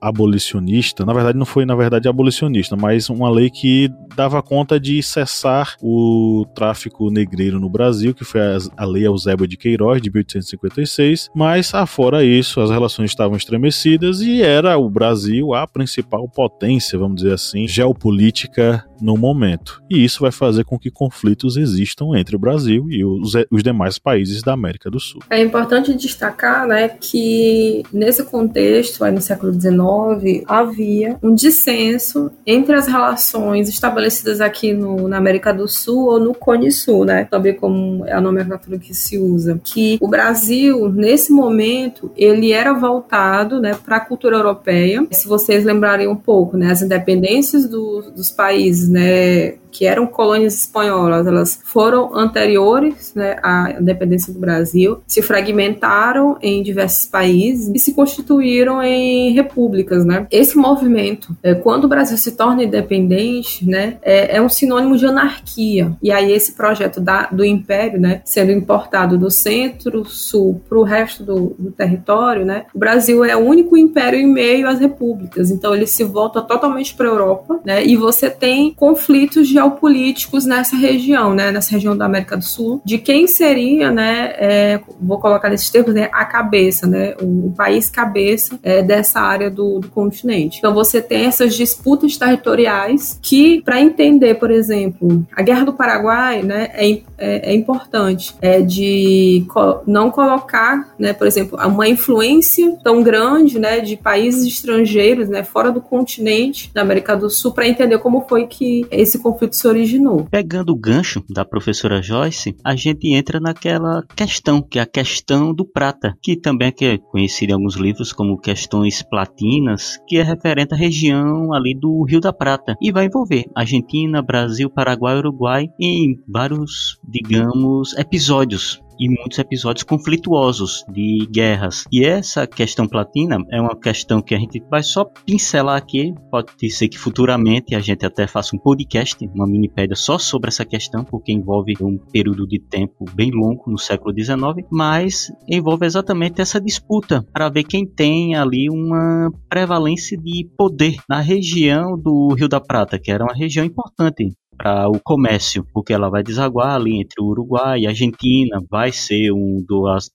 abolicionista. 0.02 1.06
Na 1.06 1.14
verdade, 1.14 1.38
não 1.38 1.46
foi, 1.46 1.66
na 1.66 1.76
verdade, 1.76 2.08
abolicionista, 2.08 2.76
mas 2.76 3.10
uma 3.10 3.30
lei 3.30 3.50
que 3.50 3.90
dava 4.16 4.42
conta 4.42 4.80
de 4.80 5.02
cessar 5.02 5.76
o 5.82 6.46
tráfico 6.54 7.10
negreiro 7.10 7.60
no 7.60 7.70
Brasil, 7.70 8.14
que 8.14 8.24
foi 8.24 8.42
a, 8.42 8.58
a 8.78 8.86
Lei 8.86 9.06
Eusébio 9.08 9.48
de 9.48 9.58
Queiroz, 9.58 10.02
de 10.02 10.10
1856. 10.10 11.30
Mas, 11.34 11.74
afora 11.74 12.24
isso, 12.24 12.60
as 12.62 12.70
relações 12.70 13.12
estavam 13.12 13.38
estremecidas 13.38 14.22
e 14.22 14.42
era 14.42 14.78
o 14.78 14.90
Brasil 14.90 15.54
a 15.54 15.66
principal 15.68 16.28
potência, 16.28 17.00
vamos 17.00 17.18
dizer 17.18 17.34
assim, 17.34 17.68
geopolítica 17.68 18.71
no 19.02 19.18
momento. 19.18 19.82
E 19.90 20.04
isso 20.04 20.22
vai 20.22 20.32
fazer 20.32 20.64
com 20.64 20.78
que 20.78 20.92
conflitos 20.92 21.58
existam 21.58 22.16
entre 22.16 22.36
o 22.36 22.40
Brasil 22.40 22.88
e 22.90 23.04
os, 23.04 23.34
os 23.50 23.64
demais 23.64 23.98
países 23.98 24.44
da 24.44 24.54
América 24.54 24.90
do 24.90 25.00
Sul. 25.00 25.22
É 25.30 25.42
importante 25.42 25.94
destacar 25.94 26.68
né, 26.68 26.88
que 26.88 27.84
nesse 27.92 28.24
contexto, 28.24 29.04
aí 29.04 29.12
no 29.12 29.22
século 29.22 29.52
XIX, 29.54 30.44
havia 30.48 31.18
um 31.22 31.34
dissenso 31.34 32.32
entre 32.46 32.76
as 32.76 32.88
relações 32.88 33.68
estabelecidas 33.68 34.40
aqui 34.40 34.74
no, 34.74 35.08
na 35.08 35.18
América 35.18 35.54
do 35.54 35.68
Sul 35.68 36.08
ou 36.08 36.20
no 36.20 36.34
Cone 36.34 36.72
Sul, 36.72 37.06
né? 37.06 37.26
Também 37.26 37.56
como 37.56 38.06
é 38.06 38.14
a 38.14 38.22
nomenclatura 38.22 38.78
que 38.78 38.94
se 38.94 39.18
usa. 39.18 39.60
Que 39.64 39.98
o 40.00 40.08
Brasil, 40.08 40.90
nesse 40.90 41.32
momento, 41.32 42.12
ele 42.16 42.52
era 42.52 42.74
voltado 42.74 43.60
né, 43.60 43.76
para 43.84 43.98
a 43.98 44.00
cultura 44.00 44.38
europeia. 44.38 45.06
Se 45.12 45.28
vocês 45.28 45.64
lembrarem 45.64 46.08
um 46.08 46.16
pouco, 46.16 46.58
né, 46.58 46.72
as 46.72 46.82
independências 46.82 47.68
do, 47.68 48.12
dos 48.12 48.30
países 48.30 48.61
né, 48.90 49.54
que 49.72 49.86
eram 49.86 50.06
colônias 50.06 50.54
espanholas, 50.56 51.26
elas 51.26 51.60
foram 51.64 52.16
anteriores 52.16 53.14
né, 53.16 53.38
à 53.42 53.76
independência 53.80 54.34
do 54.34 54.40
Brasil, 54.40 55.02
se 55.08 55.22
fragmentaram 55.22 56.38
em 56.42 56.62
diversos 56.62 57.06
países 57.06 57.72
e 57.74 57.80
se 57.80 57.94
constituíram 57.94 58.82
em 58.84 59.32
repúblicas. 59.32 60.06
Né? 60.06 60.28
Esse 60.30 60.58
movimento, 60.58 61.36
é, 61.42 61.54
quando 61.54 61.86
o 61.86 61.88
Brasil 61.88 62.18
se 62.18 62.34
torna 62.34 62.64
independente, 62.64 63.68
né, 63.68 63.98
é, 64.02 64.38
é 64.38 64.42
um 64.42 64.50
sinônimo 64.50 64.98
de 64.98 65.06
anarquia. 65.06 65.94
E 66.02 66.12
aí 66.12 66.32
esse 66.32 66.54
projeto 66.54 67.00
da, 67.00 67.28
do 67.32 67.46
império, 67.46 68.00
né, 68.00 68.22
sendo 68.26 68.52
importado 68.52 69.18
do 69.18 69.30
centro-sul 69.30 70.62
para 70.68 70.78
o 70.78 70.84
resto 70.84 71.24
do, 71.24 71.56
do 71.58 71.72
território, 71.72 72.46
né, 72.46 72.66
o 72.74 72.80
Brasil 72.80 73.24
é 73.24 73.36
o 73.36 73.40
único 73.40 73.78
império 73.78 74.20
em 74.20 74.28
meio 74.28 74.68
às 74.68 74.80
repúblicas. 74.80 75.52
Então 75.52 75.74
ele 75.74 75.88
se 75.88 76.04
volta 76.04 76.42
totalmente 76.42 76.94
para 76.94 77.08
a 77.08 77.12
Europa, 77.12 77.60
né, 77.66 77.86
e 77.86 77.96
você 77.96 78.30
tem 78.30 78.74
conflitos 78.74 79.48
de 79.48 79.60
geopolíticos 79.62 80.46
nessa 80.46 80.76
região, 80.76 81.34
né, 81.34 81.52
nessa 81.52 81.72
região 81.72 81.96
da 81.96 82.06
América 82.06 82.36
do 82.36 82.44
Sul, 82.44 82.82
de 82.84 82.98
quem 82.98 83.28
seria, 83.28 83.92
né, 83.92 84.34
é, 84.38 84.80
vou 85.00 85.20
colocar 85.20 85.50
nesses 85.50 85.70
termos, 85.70 85.94
né, 85.94 86.10
a 86.12 86.26
cabeça, 86.26 86.88
né, 86.88 87.14
o, 87.22 87.48
o 87.48 87.54
país 87.56 87.90
cabeça 87.90 88.60
é, 88.64 88.82
dessa 88.82 89.20
área 89.20 89.50
do, 89.50 89.80
do, 89.80 89.90
continente. 89.90 90.58
Então 90.58 90.74
você 90.74 91.02
tem 91.02 91.26
essas 91.26 91.56
disputas 91.56 92.18
territoriais 92.18 93.20
que, 93.22 93.62
para 93.62 93.80
entender, 93.80 94.36
por 94.36 94.50
exemplo, 94.50 95.26
a 95.36 95.42
Guerra 95.42 95.66
do 95.66 95.74
Paraguai, 95.74 96.42
né, 96.42 96.70
é, 96.74 96.92
é, 97.18 97.52
é 97.52 97.56
importante, 97.56 98.36
é 98.42 98.62
de 98.62 99.46
co 99.50 99.82
não 99.86 100.10
colocar, 100.10 100.94
né, 100.98 101.14
por 101.14 101.28
exemplo, 101.28 101.60
uma 101.68 101.88
influência 101.88 102.78
tão 102.84 103.04
grande, 103.04 103.60
né, 103.60 103.80
de 103.80 103.96
países 103.96 104.46
estrangeiros, 104.46 105.30
né, 105.30 105.44
fora 105.44 105.72
do 105.72 105.82
continente 105.82 106.72
da 106.74 106.82
América 106.82 107.16
do 107.16 107.30
Sul, 107.30 107.52
para 107.52 107.68
entender 107.68 107.98
como 108.00 108.26
foi 108.28 108.48
que 108.48 108.86
esse 108.90 109.20
conflito 109.20 109.51
se 109.52 109.68
originou. 109.68 110.26
Pegando 110.30 110.72
o 110.72 110.76
gancho 110.78 111.24
da 111.30 111.46
professora 111.46 112.02
Joyce, 112.02 112.56
a 112.64 112.76
gente 112.76 113.14
entra 113.14 113.40
naquela 113.40 114.04
questão, 114.16 114.62
que 114.62 114.80
é 114.80 114.82
a 114.82 114.86
questão 114.86 115.54
do 115.54 115.66
prata, 115.66 116.18
que 116.22 116.36
também 116.36 116.74
é 116.82 116.98
conhecida 116.98 117.52
em 117.52 117.56
alguns 117.56 117.76
livros 117.76 118.14
como 118.14 118.40
questões 118.40 119.04
platinas, 119.04 120.00
que 120.08 120.18
é 120.18 120.24
referente 120.24 120.74
à 120.74 120.78
região 120.78 121.54
ali 121.54 121.78
do 121.78 122.04
Rio 122.04 122.20
da 122.20 122.34
Prata 122.34 122.76
e 122.82 122.92
vai 122.92 123.06
envolver 123.06 123.46
Argentina, 123.56 124.22
Brasil, 124.22 124.70
Paraguai, 124.70 125.18
Uruguai 125.18 125.68
em 125.80 126.18
vários, 126.28 127.00
digamos, 127.08 127.94
episódios 127.98 128.82
e 129.02 129.10
muitos 129.10 129.40
episódios 129.40 129.84
conflituosos 129.84 130.86
de 130.88 131.28
guerras. 131.32 131.86
E 131.92 132.06
essa 132.06 132.46
questão 132.46 132.88
platina 132.88 133.44
é 133.50 133.60
uma 133.60 133.76
questão 133.76 134.22
que 134.22 134.36
a 134.36 134.38
gente 134.38 134.64
vai 134.70 134.84
só 134.84 135.04
pincelar 135.26 135.76
aqui. 135.76 136.14
Pode 136.30 136.70
ser 136.70 136.88
que 136.88 137.00
futuramente 137.00 137.74
a 137.74 137.80
gente 137.80 138.06
até 138.06 138.28
faça 138.28 138.56
um 138.56 138.60
podcast, 138.60 139.18
uma 139.34 139.48
minipédia 139.48 139.96
só 139.96 140.20
sobre 140.20 140.50
essa 140.50 140.64
questão, 140.64 141.04
porque 141.04 141.32
envolve 141.32 141.74
um 141.82 141.98
período 141.98 142.48
de 142.48 142.60
tempo 142.60 143.06
bem 143.16 143.32
longo 143.32 143.72
no 143.72 143.80
século 143.80 144.14
XIX, 144.14 144.68
mas 144.70 145.32
envolve 145.48 145.84
exatamente 145.84 146.40
essa 146.40 146.62
disputa 146.62 147.26
para 147.34 147.50
ver 147.50 147.64
quem 147.64 147.88
tem 147.88 148.36
ali 148.36 148.70
uma 148.70 149.32
prevalência 149.50 150.16
de 150.16 150.48
poder 150.56 150.98
na 151.10 151.22
região 151.22 151.98
do 151.98 152.36
Rio 152.36 152.48
da 152.48 152.62
Prata, 152.62 153.00
que 153.00 153.12
era 153.12 153.24
uma 153.24 153.34
região 153.34 153.66
importante 153.66 154.32
para 154.62 154.88
o 154.88 155.00
comércio, 155.04 155.66
porque 155.74 155.92
ela 155.92 156.08
vai 156.08 156.22
desaguar 156.22 156.76
ali 156.76 157.02
entre 157.02 157.20
o 157.20 157.26
Uruguai 157.26 157.80
e 157.80 157.88
a 157.88 157.90
Argentina, 157.90 158.62
vai 158.70 158.92
ser 158.92 159.32
um 159.32 159.66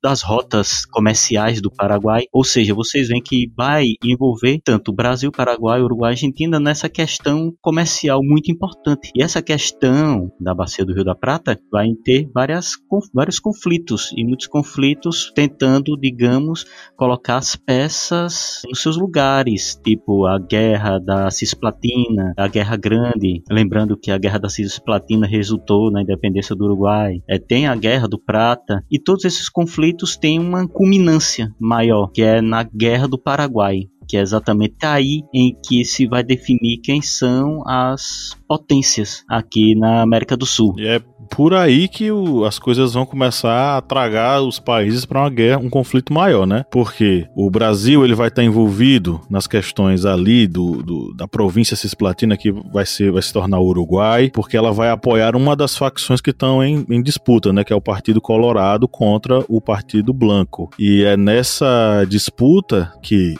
das, 0.00 0.22
rotas 0.22 0.86
comerciais 0.86 1.60
do 1.60 1.70
Paraguai, 1.70 2.26
ou 2.32 2.44
seja, 2.44 2.72
vocês 2.72 3.08
veem 3.08 3.20
que 3.20 3.50
vai 3.56 3.84
envolver 4.04 4.60
tanto 4.64 4.92
Brasil, 4.92 5.32
Paraguai, 5.32 5.82
Uruguai 5.82 6.12
e 6.12 6.14
Argentina 6.14 6.60
nessa 6.60 6.88
questão 6.88 7.52
comercial 7.60 8.20
muito 8.22 8.50
importante. 8.50 9.10
E 9.16 9.22
essa 9.22 9.42
questão 9.42 10.30
da 10.40 10.54
bacia 10.54 10.84
do 10.84 10.94
Rio 10.94 11.04
da 11.04 11.14
Prata 11.14 11.58
vai 11.70 11.88
ter 12.04 12.30
várias, 12.32 12.74
vários 13.12 13.40
conflitos 13.40 14.12
e 14.16 14.24
muitos 14.24 14.46
conflitos 14.46 15.32
tentando, 15.34 15.96
digamos, 15.96 16.64
colocar 16.96 17.38
as 17.38 17.56
peças 17.56 18.62
nos 18.68 18.80
seus 18.80 18.96
lugares, 18.96 19.80
tipo 19.84 20.24
a 20.24 20.38
guerra 20.38 20.98
da 20.98 21.30
Cisplatina, 21.30 22.32
a 22.36 22.46
Guerra 22.46 22.76
Grande, 22.76 23.42
lembrando 23.50 23.96
que 23.96 24.10
a 24.10 24.18
guerra 24.18 24.35
da 24.38 24.48
Cisplatina 24.48 25.26
resultou 25.26 25.90
na 25.90 26.02
independência 26.02 26.54
do 26.54 26.64
Uruguai, 26.64 27.22
é, 27.28 27.38
tem 27.38 27.66
a 27.66 27.74
Guerra 27.74 28.08
do 28.08 28.18
Prata, 28.18 28.84
e 28.90 28.98
todos 28.98 29.24
esses 29.24 29.48
conflitos 29.48 30.16
têm 30.16 30.38
uma 30.38 30.66
culminância 30.66 31.54
maior, 31.58 32.10
que 32.12 32.22
é 32.22 32.40
na 32.40 32.62
Guerra 32.62 33.08
do 33.08 33.18
Paraguai, 33.18 33.88
que 34.06 34.16
é 34.16 34.20
exatamente 34.20 34.76
aí 34.84 35.22
em 35.34 35.56
que 35.66 35.84
se 35.84 36.06
vai 36.06 36.22
definir 36.22 36.78
quem 36.78 37.02
são 37.02 37.62
as 37.66 38.36
potências 38.48 39.24
aqui 39.28 39.74
na 39.74 40.02
América 40.02 40.36
do 40.36 40.46
Sul. 40.46 40.74
E 40.78 40.86
é 40.86 41.00
por 41.30 41.54
aí 41.54 41.88
que 41.88 42.10
o, 42.10 42.44
as 42.44 42.58
coisas 42.58 42.94
vão 42.94 43.04
começar 43.04 43.76
a 43.76 43.80
tragar 43.80 44.42
os 44.42 44.58
países 44.58 45.04
para 45.04 45.20
uma 45.20 45.30
guerra, 45.30 45.60
um 45.60 45.70
conflito 45.70 46.12
maior, 46.12 46.46
né? 46.46 46.64
Porque 46.70 47.26
o 47.34 47.50
Brasil 47.50 48.04
ele 48.04 48.14
vai 48.14 48.28
estar 48.28 48.42
envolvido 48.42 49.20
nas 49.28 49.46
questões 49.46 50.04
ali 50.04 50.46
do, 50.46 50.82
do, 50.82 51.14
da 51.14 51.26
província 51.26 51.76
cisplatina 51.76 52.36
que 52.36 52.52
vai, 52.52 52.86
ser, 52.86 53.10
vai 53.10 53.22
se 53.22 53.32
tornar 53.32 53.58
o 53.58 53.66
Uruguai, 53.66 54.30
porque 54.32 54.56
ela 54.56 54.72
vai 54.72 54.90
apoiar 54.90 55.36
uma 55.36 55.56
das 55.56 55.76
facções 55.76 56.20
que 56.20 56.30
estão 56.30 56.62
em, 56.62 56.86
em 56.88 57.02
disputa, 57.02 57.52
né? 57.52 57.64
Que 57.64 57.72
é 57.72 57.76
o 57.76 57.80
Partido 57.80 58.20
Colorado 58.20 58.86
contra 58.88 59.44
o 59.48 59.60
Partido 59.60 60.12
Blanco. 60.12 60.70
E 60.78 61.02
é 61.02 61.16
nessa 61.16 62.04
disputa 62.08 62.92
que 63.02 63.34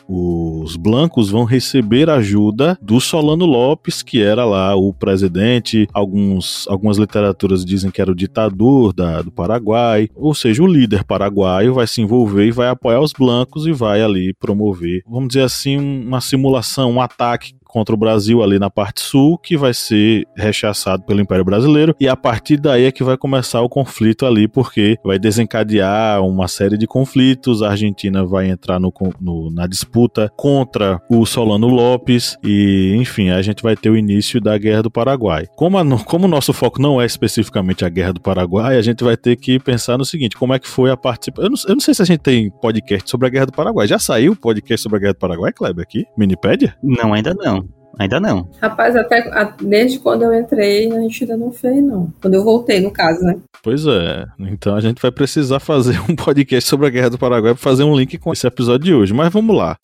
os 0.61 0.77
blancos 0.77 1.31
vão 1.31 1.45
receber 1.45 2.09
ajuda 2.09 2.79
do 2.81 3.01
Solano 3.01 3.45
Lopes, 3.45 4.03
que 4.03 4.23
era 4.23 4.45
lá 4.45 4.75
o 4.75 4.93
presidente, 4.93 5.89
alguns, 5.93 6.67
algumas 6.69 6.99
literaturas 6.99 7.65
dizem 7.65 7.91
que 7.91 8.01
era 8.01 8.11
o 8.11 8.15
ditador 8.15 8.93
da, 8.93 9.23
do 9.23 9.31
Paraguai, 9.31 10.09
ou 10.15 10.35
seja, 10.35 10.63
o 10.63 10.67
líder 10.67 11.05
paraguaio 11.05 11.75
vai 11.75 11.87
se 11.87 12.01
envolver 12.01 12.47
e 12.47 12.53
vai 12.53 12.69
apoiar 12.69 13.01
os 13.01 13.13
blancos 13.13 13.67
e 13.67 13.73
vai 13.73 14.03
ali 14.03 14.33
promover, 14.35 15.03
vamos 15.09 15.29
dizer 15.29 15.43
assim, 15.43 15.77
uma 15.77 16.21
simulação, 16.21 16.93
um 16.93 17.01
ataque 17.01 17.56
contra 17.67 17.95
o 17.95 17.99
Brasil 17.99 18.43
ali 18.43 18.59
na 18.59 18.71
parte 18.71 19.01
sul, 19.01 19.39
que 19.39 19.57
vai 19.57 19.75
ser 19.75 20.27
rechaçado 20.37 21.05
pelo 21.05 21.21
Império 21.21 21.45
Brasileiro, 21.45 21.95
e 22.01 22.09
a 22.09 22.17
partir 22.17 22.57
daí 22.57 22.85
é 22.85 22.93
que 22.93 23.05
vai 23.05 23.17
começar 23.17 23.61
o 23.61 23.69
conflito 23.69 24.27
ali, 24.27 24.49
porque 24.49 24.99
vai 25.05 25.19
desencadear 25.19 26.23
uma 26.23 26.49
série 26.49 26.79
de 26.79 26.87
conflitos, 26.87 27.63
a 27.63 27.71
Argentina 27.71 28.25
vai 28.25 28.49
entrar 28.49 28.79
no, 28.79 28.93
no, 29.21 29.51
na 29.51 29.67
disputa 29.67 30.31
contra 30.37 31.01
o 31.11 31.27
Solano 31.27 31.69
Lopes, 31.69 32.37
e 32.43 32.95
enfim, 32.97 33.31
a 33.31 33.43
gente 33.43 33.63
vai 33.63 33.77
ter 33.77 33.91
o 33.91 33.97
início 33.97 34.41
da 34.41 34.57
Guerra 34.57 34.83
do 34.83 34.91
Paraguai. 34.91 35.47
Como, 35.57 35.79
a, 35.79 36.05
como 36.05 36.27
o 36.27 36.29
nosso 36.29 36.53
foco 36.53 36.81
não 36.81 37.01
é 37.01 37.07
especificamente 37.07 37.85
a 37.85 37.89
Guerra 37.89 38.15
do 38.15 38.21
Paraguai, 38.21 38.77
a 38.77 38.83
gente 38.83 39.03
vai 39.05 39.17
ter 39.17 39.37
que 39.37 39.59
pensar 39.59 39.99
no 39.99 40.05
seguinte, 40.05 40.37
como 40.37 40.55
é 40.55 40.59
que 40.59 40.69
foi 40.69 40.91
a 40.91 40.97
participação... 40.97 41.45
Eu, 41.45 41.55
eu 41.69 41.75
não, 41.75 41.81
sei 41.81 41.95
se 41.95 42.03
a 42.03 42.05
gente 42.05 42.21
tem 42.21 42.51
podcast 42.51 43.09
sobre 43.11 43.27
a 43.27 43.31
Guerra 43.31 43.47
do 43.47 43.53
Paraguai. 43.53 43.87
Já 43.87 43.99
saiu 43.99 44.37
podcast 44.37 44.83
sobre 44.83 44.99
a 44.99 45.01
Guerra 45.01 45.13
do 45.15 45.19
Paraguai, 45.19 45.53
Kleber, 45.53 45.83
aqui? 45.83 46.07
Minipédia? 46.17 46.77
Não, 46.83 47.13
ainda 47.13 47.35
não. 47.35 47.66
Ainda 47.99 48.21
não. 48.21 48.49
Rapaz, 48.61 48.95
até 48.95 49.25
desde 49.61 49.99
quando 49.99 50.23
eu 50.23 50.39
entrei, 50.39 50.93
a 50.93 51.01
gente 51.01 51.25
ainda 51.25 51.37
não 51.37 51.51
fez, 51.51 51.83
não. 51.83 52.13
Quando 52.21 52.35
eu 52.35 52.45
voltei, 52.45 52.81
no 52.81 52.91
caso, 52.91 53.21
né? 53.23 53.37
Pois 53.63 53.87
é. 53.87 54.27
Então 54.39 54.75
a 54.75 54.81
gente 54.81 55.01
vai 55.01 55.11
precisar 55.11 55.61
fazer 55.61 55.99
um 56.09 56.15
podcast 56.15 56.69
sobre 56.69 56.87
a 56.87 56.91
Guerra 56.91 57.11
do 57.11 57.19
Paraguai 57.19 57.55
para 57.55 57.63
fazer 57.63 57.85
um 57.85 57.97
link 57.97 58.19
com 58.19 58.33
esse 58.33 58.47
episódio 58.47 58.85
de 58.85 58.95
hoje. 58.95 59.15
Mas 59.15 59.33
vamos 59.33 59.57
lá. 59.57 59.77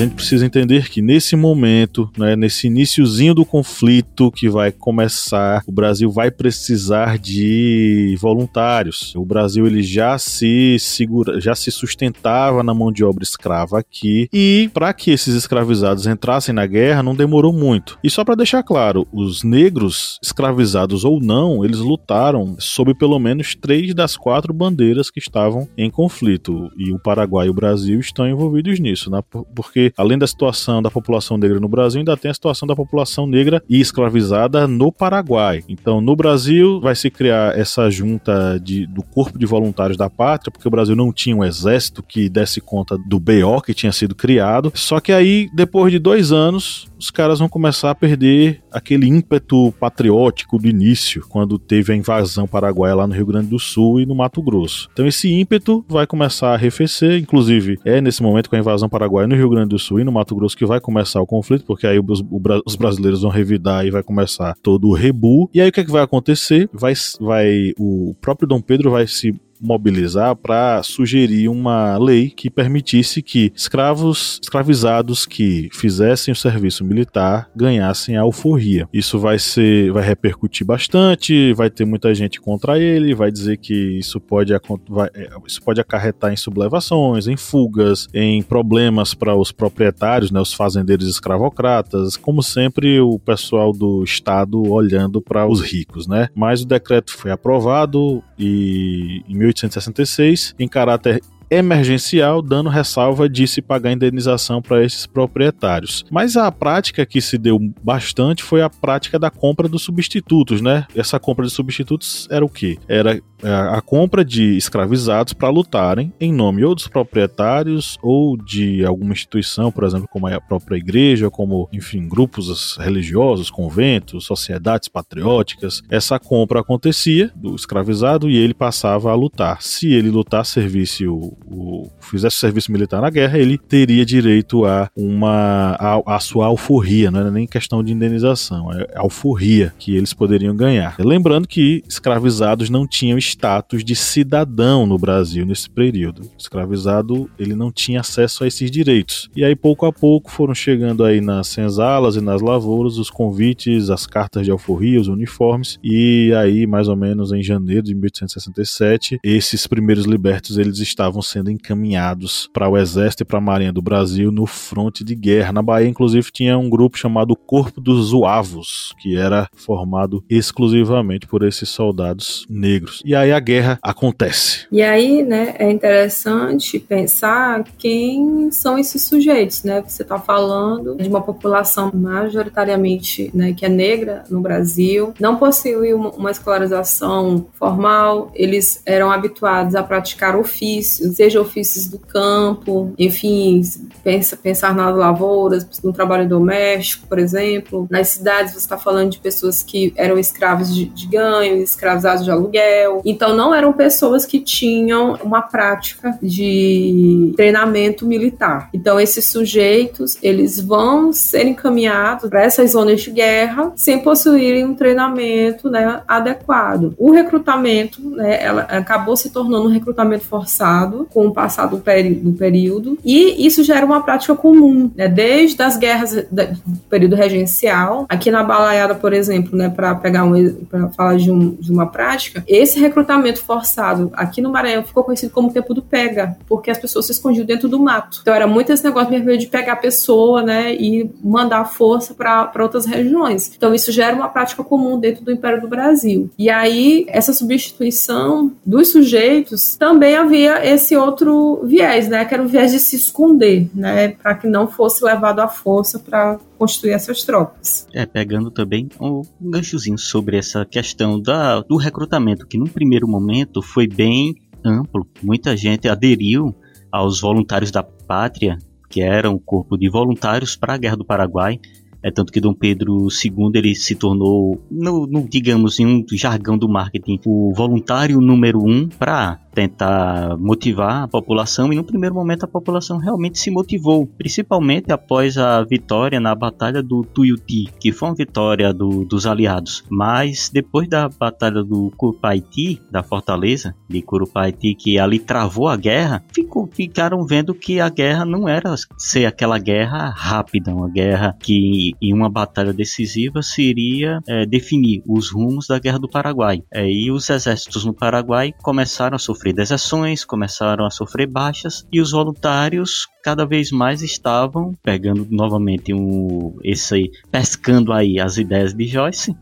Gente 0.00 0.14
precisa 0.14 0.46
entender 0.46 0.88
que 0.88 1.02
nesse 1.02 1.36
momento, 1.36 2.10
né, 2.16 2.34
nesse 2.34 2.66
iníciozinho 2.66 3.34
do 3.34 3.44
conflito 3.44 4.30
que 4.32 4.48
vai 4.48 4.72
começar, 4.72 5.62
o 5.66 5.72
Brasil 5.72 6.10
vai 6.10 6.30
precisar 6.30 7.18
de 7.18 8.16
voluntários. 8.20 9.14
O 9.14 9.24
Brasil 9.24 9.66
ele 9.66 9.82
já 9.82 10.16
se 10.18 10.78
segura, 10.78 11.40
já 11.40 11.54
se 11.54 11.70
sustentava 11.70 12.62
na 12.62 12.72
mão 12.72 12.90
de 12.90 13.04
obra 13.04 13.22
escrava 13.22 13.78
aqui 13.78 14.28
e 14.32 14.70
para 14.72 14.92
que 14.92 15.10
esses 15.10 15.34
escravizados 15.34 16.06
entrassem 16.06 16.54
na 16.54 16.66
guerra 16.66 17.02
não 17.02 17.14
demorou 17.14 17.52
muito. 17.52 17.98
E 18.02 18.10
só 18.10 18.24
para 18.24 18.36
deixar 18.36 18.62
claro, 18.62 19.06
os 19.12 19.42
negros 19.42 20.18
escravizados 20.22 21.04
ou 21.04 21.20
não, 21.20 21.64
eles 21.64 21.78
lutaram 21.78 22.56
sob 22.58 22.94
pelo 22.94 23.18
menos 23.18 23.54
três 23.54 23.94
das 23.94 24.16
quatro 24.16 24.52
bandeiras 24.52 25.10
que 25.10 25.18
estavam 25.18 25.68
em 25.76 25.90
conflito 25.90 26.70
e 26.76 26.90
o 26.90 26.98
Paraguai 26.98 27.48
e 27.48 27.50
o 27.50 27.54
Brasil 27.54 28.00
estão 28.00 28.26
envolvidos 28.26 28.80
nisso, 28.80 29.10
né? 29.10 29.20
Porque 29.54 29.89
além 29.96 30.18
da 30.18 30.26
situação 30.26 30.82
da 30.82 30.90
população 30.90 31.36
negra 31.36 31.60
no 31.60 31.68
Brasil, 31.68 32.00
ainda 32.00 32.16
tem 32.16 32.30
a 32.30 32.34
situação 32.34 32.66
da 32.66 32.76
população 32.76 33.26
negra 33.26 33.62
e 33.68 33.80
escravizada 33.80 34.66
no 34.66 34.92
Paraguai. 34.92 35.62
Então, 35.68 36.00
no 36.00 36.14
Brasil, 36.16 36.80
vai 36.80 36.94
se 36.94 37.10
criar 37.10 37.58
essa 37.58 37.90
junta 37.90 38.58
de, 38.58 38.86
do 38.86 39.02
Corpo 39.02 39.38
de 39.38 39.46
Voluntários 39.46 39.96
da 39.96 40.10
Pátria, 40.10 40.50
porque 40.50 40.68
o 40.68 40.70
Brasil 40.70 40.96
não 40.96 41.12
tinha 41.12 41.36
um 41.36 41.44
exército 41.44 42.02
que 42.02 42.28
desse 42.28 42.60
conta 42.60 42.96
do 42.98 43.18
BO 43.18 43.60
que 43.64 43.74
tinha 43.74 43.92
sido 43.92 44.14
criado. 44.14 44.72
Só 44.74 45.00
que 45.00 45.12
aí, 45.12 45.48
depois 45.54 45.92
de 45.92 45.98
dois 45.98 46.32
anos, 46.32 46.90
os 46.98 47.10
caras 47.10 47.38
vão 47.38 47.48
começar 47.48 47.90
a 47.90 47.94
perder 47.94 48.62
aquele 48.70 49.06
ímpeto 49.06 49.72
patriótico 49.80 50.58
do 50.58 50.68
início, 50.68 51.24
quando 51.28 51.58
teve 51.58 51.92
a 51.92 51.96
invasão 51.96 52.46
paraguaia 52.46 52.94
lá 52.94 53.06
no 53.06 53.14
Rio 53.14 53.26
Grande 53.26 53.48
do 53.48 53.58
Sul 53.58 54.00
e 54.00 54.06
no 54.06 54.14
Mato 54.14 54.42
Grosso. 54.42 54.88
Então 54.92 55.06
esse 55.06 55.32
ímpeto 55.32 55.84
vai 55.88 56.06
começar 56.06 56.50
a 56.50 56.54
arrefecer, 56.54 57.18
inclusive 57.18 57.78
é 57.84 58.00
nesse 58.00 58.22
momento 58.22 58.50
com 58.50 58.56
a 58.56 58.58
invasão 58.58 58.88
paraguaia 58.88 59.26
no 59.26 59.34
Rio 59.34 59.48
Grande 59.48 59.70
do 59.70 59.78
E 59.98 60.04
no 60.04 60.12
Mato 60.12 60.34
Grosso 60.34 60.56
que 60.56 60.66
vai 60.66 60.80
começar 60.80 61.20
o 61.20 61.26
conflito, 61.26 61.64
porque 61.64 61.86
aí 61.86 61.98
os, 61.98 62.22
os 62.66 62.76
brasileiros 62.76 63.22
vão 63.22 63.30
revidar 63.30 63.86
e 63.86 63.90
vai 63.90 64.02
começar 64.02 64.54
todo 64.62 64.88
o 64.88 64.94
rebu. 64.94 65.50
E 65.54 65.60
aí 65.60 65.68
o 65.68 65.72
que, 65.72 65.80
é 65.80 65.84
que 65.84 65.90
vai 65.90 66.02
acontecer? 66.02 66.68
Vai, 66.72 66.92
vai 67.20 67.72
o 67.78 68.14
próprio 68.20 68.48
Dom 68.48 68.60
Pedro 68.60 68.90
vai 68.90 69.06
se 69.06 69.34
mobilizar 69.60 70.34
para 70.36 70.82
sugerir 70.82 71.48
uma 71.48 71.98
lei 71.98 72.30
que 72.30 72.50
permitisse 72.50 73.22
que 73.22 73.52
escravos 73.54 74.38
escravizados 74.42 75.26
que 75.26 75.68
fizessem 75.72 76.32
o 76.32 76.36
serviço 76.36 76.84
militar 76.84 77.50
ganhassem 77.54 78.16
a 78.16 78.22
alforria. 78.22 78.88
Isso 78.92 79.18
vai 79.18 79.38
ser 79.38 79.92
vai 79.92 80.04
repercutir 80.04 80.66
bastante, 80.66 81.52
vai 81.52 81.70
ter 81.70 81.84
muita 81.84 82.14
gente 82.14 82.40
contra 82.40 82.78
ele, 82.78 83.14
vai 83.14 83.30
dizer 83.30 83.56
que 83.58 83.98
isso 83.98 84.20
pode 84.20 84.52
vai, 84.88 85.08
é, 85.14 85.28
isso 85.46 85.62
pode 85.62 85.80
acarretar 85.80 86.32
em 86.32 86.36
sublevações, 86.36 87.26
em 87.26 87.36
fugas, 87.36 88.08
em 88.14 88.42
problemas 88.42 89.14
para 89.14 89.34
os 89.34 89.52
proprietários, 89.52 90.30
né, 90.30 90.40
os 90.40 90.54
fazendeiros 90.54 91.08
escravocratas, 91.08 92.16
como 92.16 92.42
sempre 92.42 93.00
o 93.00 93.18
pessoal 93.18 93.72
do 93.72 94.02
estado 94.02 94.62
olhando 94.70 95.20
para 95.20 95.46
os 95.46 95.60
ricos, 95.60 96.06
né? 96.06 96.28
Mas 96.34 96.62
o 96.62 96.66
decreto 96.66 97.12
foi 97.12 97.30
aprovado 97.30 98.22
em 98.46 99.34
1866, 99.34 100.54
em 100.58 100.68
caráter 100.68 101.22
emergencial, 101.50 102.40
dando 102.40 102.70
ressalva 102.70 103.28
de 103.28 103.46
se 103.46 103.60
pagar 103.60 103.92
indenização 103.92 104.62
para 104.62 104.84
esses 104.84 105.06
proprietários. 105.06 106.04
Mas 106.10 106.36
a 106.36 106.50
prática 106.52 107.04
que 107.04 107.20
se 107.20 107.36
deu 107.36 107.58
bastante 107.82 108.42
foi 108.42 108.62
a 108.62 108.70
prática 108.70 109.18
da 109.18 109.30
compra 109.30 109.68
dos 109.68 109.82
substitutos, 109.82 110.60
né? 110.60 110.86
Essa 110.94 111.18
compra 111.18 111.44
de 111.44 111.52
substitutos 111.52 112.28
era 112.30 112.44
o 112.44 112.48
quê? 112.48 112.78
Era 112.88 113.20
é, 113.42 113.50
a 113.50 113.80
compra 113.80 114.24
de 114.24 114.56
escravizados 114.56 115.32
para 115.32 115.48
lutarem 115.48 116.12
em 116.20 116.32
nome 116.32 116.64
ou 116.64 116.74
dos 116.74 116.86
proprietários 116.86 117.96
ou 118.02 118.36
de 118.36 118.84
alguma 118.84 119.12
instituição, 119.12 119.72
por 119.72 119.84
exemplo, 119.84 120.06
como 120.08 120.26
a 120.26 120.40
própria 120.40 120.76
igreja, 120.76 121.30
como, 121.30 121.68
enfim, 121.72 122.06
grupos 122.06 122.76
religiosos, 122.76 123.50
conventos, 123.50 124.26
sociedades 124.26 124.88
patrióticas. 124.88 125.82
Essa 125.90 126.18
compra 126.18 126.60
acontecia 126.60 127.32
do 127.34 127.54
escravizado 127.56 128.28
e 128.28 128.36
ele 128.36 128.54
passava 128.54 129.10
a 129.10 129.14
lutar. 129.14 129.62
Se 129.62 129.92
ele 129.92 130.10
lutar, 130.10 130.44
servisse 130.44 131.06
o 131.06 131.36
o, 131.46 131.88
fizesse 132.00 132.36
serviço 132.36 132.72
militar 132.72 133.00
na 133.00 133.10
guerra, 133.10 133.38
ele 133.38 133.58
teria 133.58 134.04
direito 134.04 134.64
a 134.64 134.90
uma 134.96 135.76
a, 135.78 136.16
a 136.16 136.20
sua 136.20 136.46
alforria, 136.46 137.10
não 137.10 137.20
era 137.20 137.30
nem 137.30 137.46
questão 137.46 137.82
de 137.82 137.92
indenização, 137.92 138.72
é 138.72 138.86
alforria 138.96 139.72
que 139.78 139.96
eles 139.96 140.12
poderiam 140.12 140.54
ganhar. 140.54 140.96
Lembrando 140.98 141.46
que 141.46 141.82
escravizados 141.88 142.70
não 142.70 142.86
tinham 142.86 143.18
status 143.18 143.84
de 143.84 143.94
cidadão 143.94 144.86
no 144.86 144.98
Brasil 144.98 145.46
nesse 145.46 145.68
período. 145.68 146.22
O 146.22 146.30
escravizado 146.38 147.30
ele 147.38 147.54
não 147.54 147.70
tinha 147.70 148.00
acesso 148.00 148.44
a 148.44 148.46
esses 148.46 148.70
direitos. 148.70 149.28
E 149.34 149.44
aí 149.44 149.54
pouco 149.54 149.86
a 149.86 149.92
pouco 149.92 150.30
foram 150.30 150.54
chegando 150.54 151.04
aí 151.04 151.20
nas 151.20 151.48
senzalas 151.48 152.16
e 152.16 152.20
nas 152.20 152.40
lavouras 152.40 152.98
os 152.98 153.10
convites, 153.10 153.90
as 153.90 154.06
cartas 154.06 154.44
de 154.44 154.50
alforria, 154.50 155.00
os 155.00 155.08
uniformes 155.08 155.78
e 155.82 156.32
aí 156.34 156.66
mais 156.66 156.88
ou 156.88 156.96
menos 156.96 157.32
em 157.32 157.42
janeiro 157.42 157.82
de 157.82 157.94
1867 157.94 159.18
esses 159.22 159.66
primeiros 159.66 160.04
libertos 160.04 160.58
eles 160.58 160.78
estavam 160.78 161.22
sendo 161.30 161.50
encaminhados 161.50 162.48
para 162.52 162.68
o 162.68 162.76
exército 162.76 163.22
e 163.22 163.26
para 163.26 163.38
a 163.38 163.42
marinha 163.42 163.72
do 163.72 163.82
Brasil 163.82 164.30
no 164.30 164.46
fronte 164.46 165.04
de 165.04 165.14
guerra. 165.14 165.52
Na 165.52 165.62
Bahia 165.62 165.88
inclusive 165.88 166.30
tinha 166.32 166.58
um 166.58 166.68
grupo 166.68 166.98
chamado 166.98 167.36
Corpo 167.36 167.80
dos 167.80 168.08
Zuavos, 168.08 168.94
que 169.00 169.16
era 169.16 169.48
formado 169.54 170.24
exclusivamente 170.28 171.26
por 171.26 171.42
esses 171.42 171.68
soldados 171.68 172.46
negros. 172.48 173.02
E 173.04 173.14
aí 173.14 173.32
a 173.32 173.40
guerra 173.40 173.78
acontece. 173.82 174.66
E 174.70 174.82
aí, 174.82 175.22
né, 175.22 175.54
é 175.58 175.70
interessante 175.70 176.78
pensar 176.78 177.64
quem 177.78 178.50
são 178.50 178.78
esses 178.78 179.02
sujeitos, 179.02 179.62
né? 179.62 179.82
Você 179.86 180.02
está 180.02 180.18
falando 180.18 180.96
de 180.96 181.08
uma 181.08 181.20
população 181.20 181.90
majoritariamente, 181.92 183.30
né, 183.34 183.52
que 183.52 183.64
é 183.64 183.68
negra 183.68 184.24
no 184.30 184.40
Brasil, 184.40 185.14
não 185.20 185.36
possui 185.36 185.92
uma, 185.92 186.10
uma 186.10 186.30
escolarização 186.30 187.46
formal, 187.54 188.30
eles 188.34 188.82
eram 188.84 189.10
habituados 189.10 189.74
a 189.74 189.82
praticar 189.82 190.36
ofícios, 190.36 191.19
seja 191.20 191.38
ofícios 191.38 191.86
do 191.86 191.98
campo, 191.98 192.94
enfim, 192.98 193.60
pensa, 194.02 194.38
pensar 194.38 194.74
nas 194.74 194.96
lavouras, 194.96 195.68
no 195.84 195.92
trabalho 195.92 196.26
doméstico, 196.26 197.06
por 197.06 197.18
exemplo. 197.18 197.86
Nas 197.90 198.08
cidades, 198.08 198.54
você 198.54 198.60
está 198.60 198.78
falando 198.78 199.10
de 199.10 199.18
pessoas 199.18 199.62
que 199.62 199.92
eram 199.96 200.18
escravos 200.18 200.74
de, 200.74 200.86
de 200.86 201.06
ganho, 201.06 201.62
escravizados 201.62 202.24
de 202.24 202.30
aluguel. 202.30 203.02
Então, 203.04 203.36
não 203.36 203.54
eram 203.54 203.70
pessoas 203.74 204.24
que 204.24 204.40
tinham 204.40 205.18
uma 205.22 205.42
prática 205.42 206.18
de 206.22 207.34
treinamento 207.36 208.06
militar. 208.06 208.70
Então, 208.72 208.98
esses 208.98 209.26
sujeitos, 209.26 210.16
eles 210.22 210.58
vão 210.58 211.12
ser 211.12 211.46
encaminhados 211.46 212.30
para 212.30 212.44
essas 212.44 212.70
zonas 212.70 213.02
de 213.02 213.10
guerra 213.10 213.72
sem 213.76 213.98
possuírem 213.98 214.64
um 214.64 214.74
treinamento 214.74 215.68
né, 215.68 216.00
adequado. 216.08 216.94
O 216.96 217.10
recrutamento, 217.10 218.00
né, 218.08 218.42
ela 218.42 218.62
acabou 218.62 219.18
se 219.18 219.28
tornando 219.28 219.68
um 219.68 219.70
recrutamento 219.70 220.24
forçado 220.24 220.99
com 221.06 221.26
o 221.26 221.32
passar 221.32 221.66
do, 221.66 221.76
do 221.76 222.32
período, 222.32 222.98
e 223.04 223.46
isso 223.46 223.62
já 223.62 223.76
era 223.76 223.86
uma 223.86 224.02
prática 224.02 224.34
comum, 224.34 224.90
né, 224.94 225.08
desde 225.08 225.62
as 225.62 225.76
guerras 225.76 226.12
do 226.30 226.78
período 226.88 227.16
regencial. 227.16 228.06
Aqui 228.08 228.30
na 228.30 228.42
Balaiada, 228.42 228.94
por 228.94 229.12
exemplo, 229.12 229.56
né, 229.56 229.68
para 229.68 229.94
pegar 229.94 230.24
um, 230.24 230.54
para 230.64 230.88
falar 230.88 231.16
de, 231.16 231.30
um, 231.30 231.50
de 231.54 231.72
uma 231.72 231.86
prática, 231.86 232.44
esse 232.46 232.78
recrutamento 232.78 233.42
forçado 233.42 234.10
aqui 234.14 234.40
no 234.40 234.50
Maranhão 234.50 234.82
ficou 234.82 235.04
conhecido 235.04 235.32
como 235.32 235.52
tempo 235.52 235.74
do 235.74 235.82
pega, 235.82 236.36
porque 236.48 236.70
as 236.70 236.78
pessoas 236.78 237.06
se 237.06 237.12
escondiam 237.12 237.44
dentro 237.44 237.68
do 237.68 237.78
mato. 237.78 238.18
Então 238.22 238.34
era 238.34 238.46
muito 238.46 238.72
esse 238.72 238.84
negócio 238.84 239.10
mesmo 239.10 239.36
de 239.36 239.46
pegar 239.46 239.74
a 239.74 239.76
pessoa, 239.76 240.42
né, 240.42 240.74
e 240.74 241.10
mandar 241.22 241.64
força 241.64 242.14
para 242.14 242.50
outras 242.60 242.86
regiões. 242.86 243.52
Então 243.56 243.74
isso 243.74 243.92
já 243.92 244.06
era 244.06 244.16
uma 244.16 244.28
prática 244.28 244.62
comum 244.62 244.98
dentro 244.98 245.24
do 245.24 245.30
Império 245.30 245.60
do 245.60 245.68
Brasil. 245.68 246.30
E 246.38 246.48
aí 246.50 247.04
essa 247.08 247.32
substituição 247.32 248.52
dos 248.64 248.92
sujeitos 248.92 249.76
também 249.76 250.16
havia 250.16 250.64
esse 250.66 250.89
outro 250.96 251.64
viés, 251.64 252.08
né, 252.08 252.24
que 252.24 252.34
era 252.34 252.42
o 252.42 252.48
viés 252.48 252.72
de 252.72 252.80
se 252.80 252.96
esconder, 252.96 253.68
né, 253.74 254.08
para 254.08 254.34
que 254.34 254.46
não 254.46 254.66
fosse 254.66 255.04
levado 255.04 255.40
à 255.40 255.48
força 255.48 255.98
para 255.98 256.38
construir 256.58 256.92
essas 256.92 257.22
tropas. 257.22 257.86
É, 257.92 258.04
pegando 258.06 258.50
também 258.50 258.88
um 259.00 259.22
ganchozinho 259.40 259.98
sobre 259.98 260.36
essa 260.36 260.64
questão 260.64 261.20
da, 261.20 261.60
do 261.60 261.76
recrutamento, 261.76 262.46
que 262.46 262.58
num 262.58 262.66
primeiro 262.66 263.08
momento 263.08 263.62
foi 263.62 263.86
bem 263.86 264.34
amplo. 264.64 265.06
Muita 265.22 265.56
gente 265.56 265.88
aderiu 265.88 266.54
aos 266.90 267.20
voluntários 267.20 267.70
da 267.70 267.82
pátria, 267.82 268.58
que 268.88 269.00
eram 269.00 269.34
o 269.34 269.40
corpo 269.40 269.78
de 269.78 269.88
voluntários 269.88 270.56
para 270.56 270.74
a 270.74 270.76
Guerra 270.76 270.96
do 270.96 271.04
Paraguai. 271.04 271.60
É 272.02 272.10
tanto 272.10 272.32
que 272.32 272.40
Dom 272.40 272.54
Pedro 272.54 273.08
II 273.08 273.50
ele 273.54 273.74
se 273.74 273.94
tornou, 273.94 274.60
no, 274.70 275.06
no 275.06 275.28
digamos, 275.28 275.78
em 275.78 275.86
um 275.86 276.04
jargão 276.12 276.56
do 276.56 276.68
marketing, 276.68 277.20
o 277.26 277.52
voluntário 277.54 278.20
número 278.20 278.58
um 278.64 278.88
para 278.88 279.38
tentar 279.52 280.36
motivar 280.38 281.02
a 281.02 281.08
população 281.08 281.72
e 281.72 281.76
no 281.76 281.84
primeiro 281.84 282.14
momento 282.14 282.44
a 282.44 282.48
população 282.48 282.98
realmente 282.98 283.38
se 283.38 283.50
motivou, 283.50 284.06
principalmente 284.06 284.92
após 284.92 285.36
a 285.36 285.62
vitória 285.64 286.20
na 286.20 286.34
batalha 286.34 286.82
do 286.82 287.02
Tuiuti, 287.02 287.68
que 287.78 287.92
foi 287.92 288.08
uma 288.08 288.14
vitória 288.14 288.72
do, 288.72 289.04
dos 289.04 289.26
aliados. 289.26 289.84
Mas 289.90 290.50
depois 290.52 290.88
da 290.88 291.08
batalha 291.08 291.62
do 291.62 291.92
Curupaiti, 291.96 292.80
da 292.90 293.02
fortaleza 293.02 293.74
de 293.88 294.00
Curupaiti, 294.02 294.74
que 294.74 294.98
ali 294.98 295.18
travou 295.18 295.68
a 295.68 295.76
guerra, 295.76 296.24
ficou, 296.32 296.68
ficaram 296.72 297.24
vendo 297.26 297.54
que 297.54 297.80
a 297.80 297.88
guerra 297.88 298.24
não 298.24 298.48
era 298.48 298.74
ser 298.96 299.26
aquela 299.26 299.58
guerra 299.58 300.08
rápida, 300.10 300.74
uma 300.74 300.88
guerra 300.88 301.36
que 301.40 301.89
em 302.00 302.12
uma 302.12 302.28
batalha 302.28 302.72
decisiva 302.72 303.42
seria 303.42 304.20
é, 304.26 304.46
definir 304.46 305.02
os 305.06 305.30
rumos 305.30 305.66
da 305.66 305.78
guerra 305.78 305.98
do 305.98 306.08
Paraguai. 306.08 306.62
É, 306.72 306.90
e 306.90 307.10
os 307.10 307.28
exércitos 307.28 307.84
no 307.84 307.94
Paraguai 307.94 308.52
começaram 308.62 309.16
a 309.16 309.18
sofrer 309.18 309.52
deserções, 309.52 310.24
começaram 310.24 310.86
a 310.86 310.90
sofrer 310.90 311.26
baixas 311.26 311.86
e 311.92 312.00
os 312.00 312.12
voluntários 312.12 313.06
cada 313.22 313.44
vez 313.44 313.70
mais 313.70 314.02
estavam 314.02 314.74
pegando 314.82 315.26
novamente 315.30 315.92
um 315.92 316.56
esse 316.64 317.10
pescando 317.30 317.92
aí 317.92 318.18
as 318.18 318.38
ideias 318.38 318.72
de 318.72 318.86
Joyce 318.86 319.36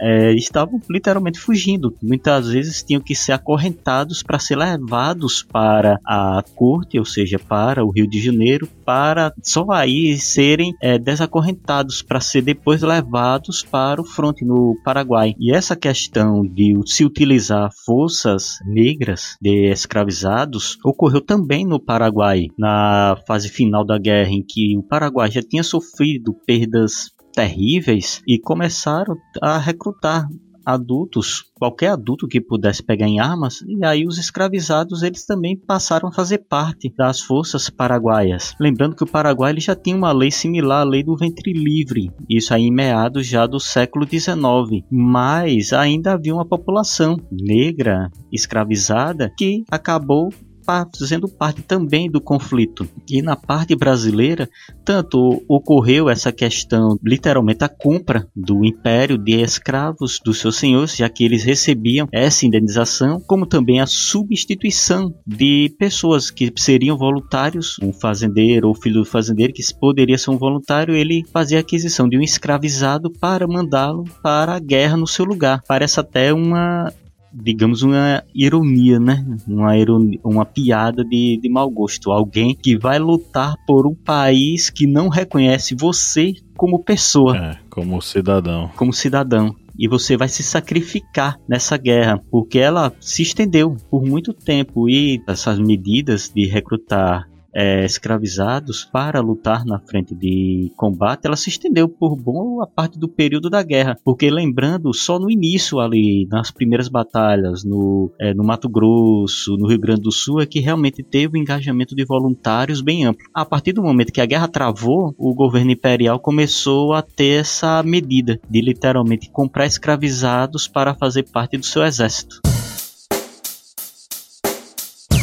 é, 0.00 0.32
estavam 0.34 0.80
literalmente 0.90 1.38
fugindo. 1.38 1.94
Muitas 2.02 2.48
vezes 2.48 2.82
tinham 2.82 3.00
que 3.00 3.14
ser 3.14 3.32
acorrentados 3.32 4.22
para 4.22 4.38
ser 4.38 4.56
levados 4.56 5.42
para 5.42 5.98
a 6.06 6.42
corte, 6.54 6.98
ou 6.98 7.04
seja, 7.04 7.38
para 7.38 7.84
o 7.84 7.90
Rio 7.90 8.08
de 8.08 8.20
Janeiro, 8.20 8.68
para 8.84 9.32
só 9.42 9.66
aí 9.70 10.16
serem 10.18 10.74
é, 10.80 10.98
desacorrentados 10.98 12.02
para 12.02 12.20
ser 12.20 12.42
depois 12.42 12.82
levados 12.82 13.62
para 13.62 14.00
o 14.00 14.04
fronte 14.04 14.44
no 14.44 14.76
Paraguai. 14.84 15.34
E 15.38 15.54
essa 15.54 15.76
questão 15.76 16.44
de 16.44 16.78
se 16.86 17.04
utilizar 17.04 17.70
forças 17.84 18.58
negras 18.64 19.36
de 19.40 19.70
escravizados 19.70 20.78
ocorreu 20.84 21.20
também 21.20 21.66
no 21.66 21.80
Paraguai, 21.80 22.48
na 22.58 23.16
fase 23.26 23.48
final 23.48 23.84
da 23.84 23.98
guerra, 23.98 24.30
em 24.30 24.42
que 24.42 24.76
o 24.76 24.82
Paraguai 24.82 25.30
já 25.30 25.42
tinha 25.42 25.62
sofrido 25.62 26.34
perdas 26.46 27.12
terríveis 27.32 28.22
e 28.26 28.38
começaram 28.38 29.16
a 29.40 29.58
recrutar 29.58 30.28
adultos, 30.64 31.44
qualquer 31.54 31.88
adulto 31.88 32.28
que 32.28 32.40
pudesse 32.40 32.82
pegar 32.82 33.08
em 33.08 33.20
armas, 33.20 33.62
e 33.66 33.84
aí 33.84 34.06
os 34.06 34.18
escravizados 34.18 35.02
eles 35.02 35.26
também 35.26 35.56
passaram 35.56 36.08
a 36.08 36.12
fazer 36.12 36.38
parte 36.38 36.92
das 36.96 37.20
forças 37.20 37.68
paraguaias. 37.68 38.54
Lembrando 38.60 38.96
que 38.96 39.04
o 39.04 39.10
Paraguai 39.10 39.52
ele 39.52 39.60
já 39.60 39.74
tinha 39.74 39.96
uma 39.96 40.12
lei 40.12 40.30
similar 40.30 40.82
à 40.82 40.88
lei 40.88 41.02
do 41.02 41.16
ventre 41.16 41.52
livre, 41.52 42.10
isso 42.28 42.54
aí 42.54 42.62
em 42.62 42.72
meados 42.72 43.26
já 43.26 43.46
do 43.46 43.58
século 43.58 44.06
XIX, 44.08 44.84
mas 44.90 45.72
ainda 45.72 46.12
havia 46.12 46.34
uma 46.34 46.46
população 46.46 47.16
negra 47.30 48.10
escravizada 48.30 49.32
que 49.36 49.64
acabou 49.70 50.30
fazendo 50.64 51.28
parte 51.28 51.62
também 51.62 52.10
do 52.10 52.20
conflito. 52.20 52.88
E 53.08 53.22
na 53.22 53.36
parte 53.36 53.74
brasileira, 53.74 54.48
tanto 54.84 55.42
ocorreu 55.48 56.08
essa 56.08 56.32
questão, 56.32 56.98
literalmente 57.02 57.64
a 57.64 57.68
compra 57.68 58.26
do 58.34 58.64
império 58.64 59.18
de 59.18 59.40
escravos 59.40 60.20
dos 60.24 60.38
seus 60.38 60.56
senhores, 60.56 60.96
já 60.96 61.08
que 61.08 61.24
eles 61.24 61.44
recebiam 61.44 62.08
essa 62.12 62.46
indenização, 62.46 63.20
como 63.20 63.46
também 63.46 63.80
a 63.80 63.86
substituição 63.86 65.14
de 65.26 65.74
pessoas 65.78 66.30
que 66.30 66.52
seriam 66.56 66.96
voluntários, 66.96 67.76
um 67.82 67.92
fazendeiro 67.92 68.68
ou 68.68 68.74
filho 68.74 69.00
do 69.00 69.04
fazendeiro 69.04 69.52
que 69.52 69.62
poderia 69.74 70.18
ser 70.18 70.30
um 70.30 70.38
voluntário, 70.38 70.94
ele 70.94 71.24
fazia 71.32 71.58
a 71.58 71.60
aquisição 71.60 72.08
de 72.08 72.16
um 72.16 72.22
escravizado 72.22 73.10
para 73.10 73.46
mandá-lo 73.46 74.04
para 74.22 74.54
a 74.54 74.60
guerra 74.60 74.96
no 74.96 75.06
seu 75.06 75.24
lugar. 75.24 75.62
Parece 75.66 75.98
até 75.98 76.32
uma 76.32 76.92
digamos, 77.32 77.82
uma 77.82 78.22
ironia, 78.34 78.98
né? 78.98 79.24
Uma, 79.46 79.76
ironia, 79.76 80.18
uma 80.24 80.44
piada 80.44 81.04
de, 81.04 81.38
de 81.40 81.48
mau 81.48 81.68
gosto. 81.70 82.10
Alguém 82.10 82.54
que 82.54 82.76
vai 82.76 82.98
lutar 82.98 83.56
por 83.66 83.86
um 83.86 83.94
país 83.94 84.70
que 84.70 84.86
não 84.86 85.08
reconhece 85.08 85.74
você 85.74 86.34
como 86.56 86.82
pessoa. 86.82 87.36
É, 87.36 87.58
como 87.70 88.00
cidadão. 88.00 88.70
Como 88.76 88.92
cidadão 88.92 89.54
e 89.78 89.88
você 89.88 90.16
vai 90.16 90.28
se 90.28 90.42
sacrificar 90.42 91.38
nessa 91.48 91.76
guerra, 91.76 92.20
porque 92.30 92.58
ela 92.58 92.92
se 93.00 93.22
estendeu 93.22 93.76
por 93.90 94.04
muito 94.04 94.32
tempo 94.32 94.88
e 94.88 95.22
essas 95.26 95.58
medidas 95.58 96.30
de 96.34 96.46
recrutar 96.46 97.28
é, 97.54 97.84
escravizados 97.84 98.84
para 98.84 99.20
lutar 99.20 99.64
na 99.64 99.78
frente 99.78 100.14
de 100.14 100.72
combate, 100.76 101.26
ela 101.26 101.36
se 101.36 101.48
estendeu 101.48 101.88
por 101.88 102.16
boa 102.16 102.66
parte 102.66 102.98
do 102.98 103.08
período 103.08 103.50
da 103.50 103.62
guerra, 103.62 103.98
porque 104.04 104.30
lembrando, 104.30 104.92
só 104.94 105.18
no 105.18 105.30
início 105.30 105.80
ali, 105.80 106.26
nas 106.30 106.50
primeiras 106.50 106.88
batalhas, 106.88 107.64
no, 107.64 108.10
é, 108.18 108.32
no 108.34 108.44
Mato 108.44 108.68
Grosso, 108.68 109.56
no 109.56 109.68
Rio 109.68 109.78
Grande 109.78 110.02
do 110.02 110.12
Sul, 110.12 110.40
é 110.40 110.46
que 110.46 110.60
realmente 110.60 111.02
teve 111.02 111.38
um 111.38 111.42
engajamento 111.42 111.94
de 111.94 112.04
voluntários 112.04 112.80
bem 112.80 113.04
amplo. 113.04 113.26
A 113.34 113.44
partir 113.44 113.72
do 113.72 113.82
momento 113.82 114.12
que 114.12 114.20
a 114.20 114.26
guerra 114.26 114.48
travou, 114.48 115.14
o 115.18 115.34
governo 115.34 115.70
imperial 115.70 116.18
começou 116.18 116.92
a 116.92 117.02
ter 117.02 117.40
essa 117.40 117.82
medida 117.82 118.40
de 118.48 118.60
literalmente 118.60 119.30
comprar 119.30 119.66
escravizados 119.66 120.68
para 120.68 120.94
fazer 120.94 121.24
parte 121.24 121.56
do 121.56 121.66
seu 121.66 121.84
exército. 121.84 122.51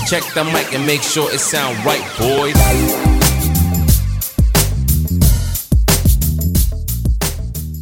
Check 0.10 0.24
the 0.34 0.44
mic 0.44 0.74
and 0.76 0.88
make 0.88 1.04
sure 1.04 1.32
it 1.32 1.40
sound 1.40 1.78
right, 1.86 2.04
boys. 2.18 2.56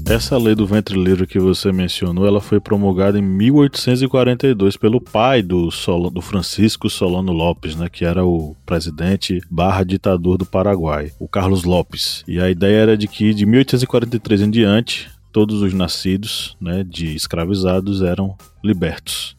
Essa 0.09 0.37
lei 0.37 0.53
do 0.53 0.67
ventre 0.67 1.01
livre 1.01 1.25
que 1.25 1.39
você 1.39 1.71
mencionou, 1.71 2.27
ela 2.27 2.41
foi 2.41 2.59
promulgada 2.59 3.17
em 3.17 3.21
1842 3.21 4.75
pelo 4.75 4.99
pai 4.99 5.41
do, 5.41 5.69
do 6.11 6.21
Francisco 6.21 6.89
Solano 6.89 7.31
Lopes, 7.31 7.77
né, 7.77 7.87
que 7.87 8.03
era 8.03 8.25
o 8.25 8.57
presidente 8.65 9.41
barra 9.49 9.85
ditador 9.85 10.37
do 10.37 10.45
Paraguai, 10.45 11.13
o 11.17 11.29
Carlos 11.29 11.63
Lopes. 11.63 12.25
E 12.27 12.41
a 12.41 12.49
ideia 12.49 12.75
era 12.75 12.97
de 12.97 13.07
que 13.07 13.33
de 13.33 13.45
1843 13.45 14.41
em 14.41 14.51
diante, 14.51 15.09
todos 15.31 15.61
os 15.61 15.73
nascidos 15.73 16.57
né, 16.59 16.83
de 16.83 17.15
escravizados 17.15 18.01
eram 18.01 18.35
libertos. 18.61 19.36